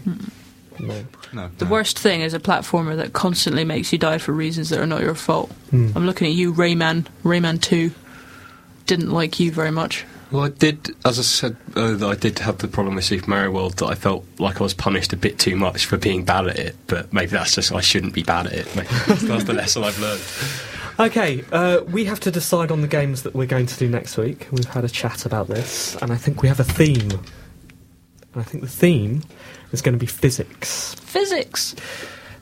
[0.78, 0.94] No.
[1.32, 1.70] No, The no.
[1.70, 5.00] worst thing is a platformer that constantly makes you die for reasons that are not
[5.00, 5.50] your fault.
[5.70, 5.90] Hmm.
[5.96, 7.06] I'm looking at you, Rayman.
[7.24, 7.92] Rayman Two
[8.86, 10.04] didn't like you very much.
[10.30, 13.52] Well, I did, as I said, uh, I did have the problem with Super Mario
[13.52, 16.46] World that I felt like I was punished a bit too much for being bad
[16.48, 16.76] at it.
[16.88, 18.76] But maybe that's just I shouldn't be bad at it.
[18.76, 20.20] Maybe that's the lesson I've learned.
[20.98, 24.16] Okay, uh, we have to decide on the games that we're going to do next
[24.16, 24.48] week.
[24.50, 27.10] We've had a chat about this, and I think we have a theme.
[27.10, 27.20] And
[28.36, 29.22] I think the theme
[29.72, 30.94] is going to be physics.
[30.94, 31.74] Physics.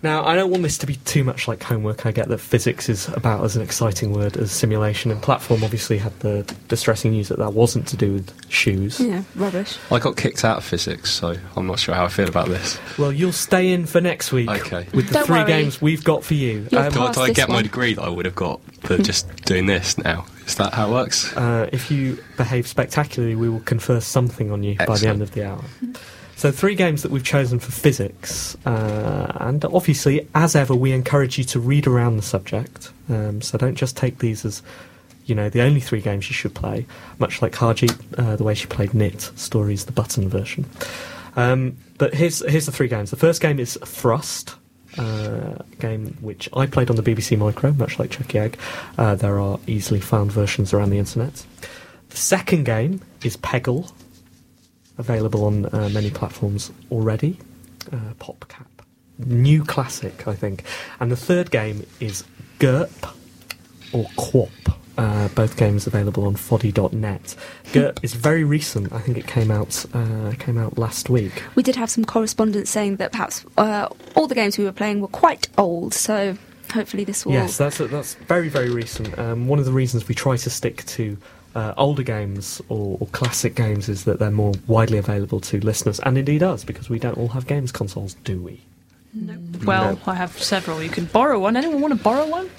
[0.04, 2.04] Now, I don't want this to be too much like homework.
[2.04, 5.96] I get that physics is about as an exciting word as simulation, and platform obviously
[5.96, 9.00] had the distressing news that that wasn't to do with shoes.
[9.00, 9.78] Yeah, rubbish.
[9.90, 12.78] I got kicked out of physics, so I'm not sure how I feel about this.
[12.98, 14.86] Well, you'll stay in for next week Okay.
[14.92, 15.46] with the Don't three worry.
[15.46, 16.58] games we've got for you.
[16.64, 17.64] Um, Do I, Pass do I this get my one.
[17.64, 20.26] degree that I would have got for just doing this now?
[20.46, 21.34] Is that how it works?
[21.34, 25.30] Uh, if you behave spectacularly, we will confer something on you by the end of
[25.30, 25.64] the hour.
[26.36, 31.38] So, three games that we've chosen for physics, uh, and obviously, as ever, we encourage
[31.38, 32.90] you to read around the subject.
[33.08, 34.62] Um, so, don't just take these as,
[35.26, 36.86] you know, the only three games you should play.
[37.18, 40.66] Much like Harjeet, uh, the way she played Knytt Stories, the button version.
[41.36, 43.10] Um, but here's here's the three games.
[43.10, 44.56] The first game is Thrust.
[44.96, 48.58] Uh, game which I played on the BBC Micro, much like Chuckie Egg.
[48.96, 51.44] Uh, there are easily found versions around the internet.
[52.10, 53.90] The second game is Peggle,
[54.98, 57.38] available on uh, many platforms already.
[57.92, 58.66] Uh, PopCap.
[59.18, 60.64] New classic, I think.
[61.00, 62.24] And the third game is
[62.58, 63.14] GIRP
[63.92, 64.50] or QWOP.
[64.96, 67.34] Uh, both games available on foddy.net.
[67.72, 68.92] GIRP is very recent.
[68.92, 71.42] I think it came out uh, came out last week.
[71.56, 75.00] We did have some correspondence saying that perhaps uh, all the games we were playing
[75.00, 76.36] were quite old, so
[76.72, 77.32] hopefully this will.
[77.32, 79.18] Yes, that's that's very very recent.
[79.18, 81.18] Um, one of the reasons we try to stick to
[81.54, 86.00] uh, older games or, or classic games is that they're more widely available to listeners,
[86.00, 88.60] and indeed us because we don't all have games consoles, do we?
[89.64, 89.98] Well, No.
[90.06, 90.82] I have several.
[90.82, 91.56] You can borrow one.
[91.56, 92.50] Anyone want to borrow one?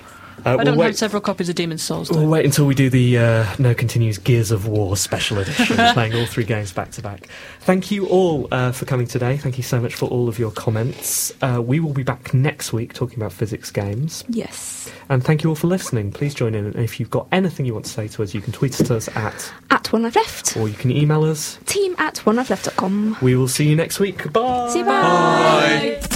[0.46, 2.12] Uh, I we'll don't wait, have several copies of Demon's Souls.
[2.12, 6.14] We'll wait until we do the uh, No Continues Gears of War special edition, playing
[6.14, 7.28] all three games back to back.
[7.62, 9.38] Thank you all uh, for coming today.
[9.38, 11.34] Thank you so much for all of your comments.
[11.41, 14.24] Uh, we will be back next week talking about physics games.
[14.30, 14.91] Yes.
[15.10, 16.12] And thank you all for listening.
[16.12, 16.66] Please join in.
[16.66, 18.91] And if you've got anything you want to say to us, you can tweet at
[18.91, 20.56] us at, At One Life Left.
[20.58, 21.58] or you can email us.
[21.66, 23.18] Team at onelifeleft.com.
[23.22, 24.32] We will see you next week.
[24.32, 24.70] Bye.
[24.70, 26.14] See you, bye.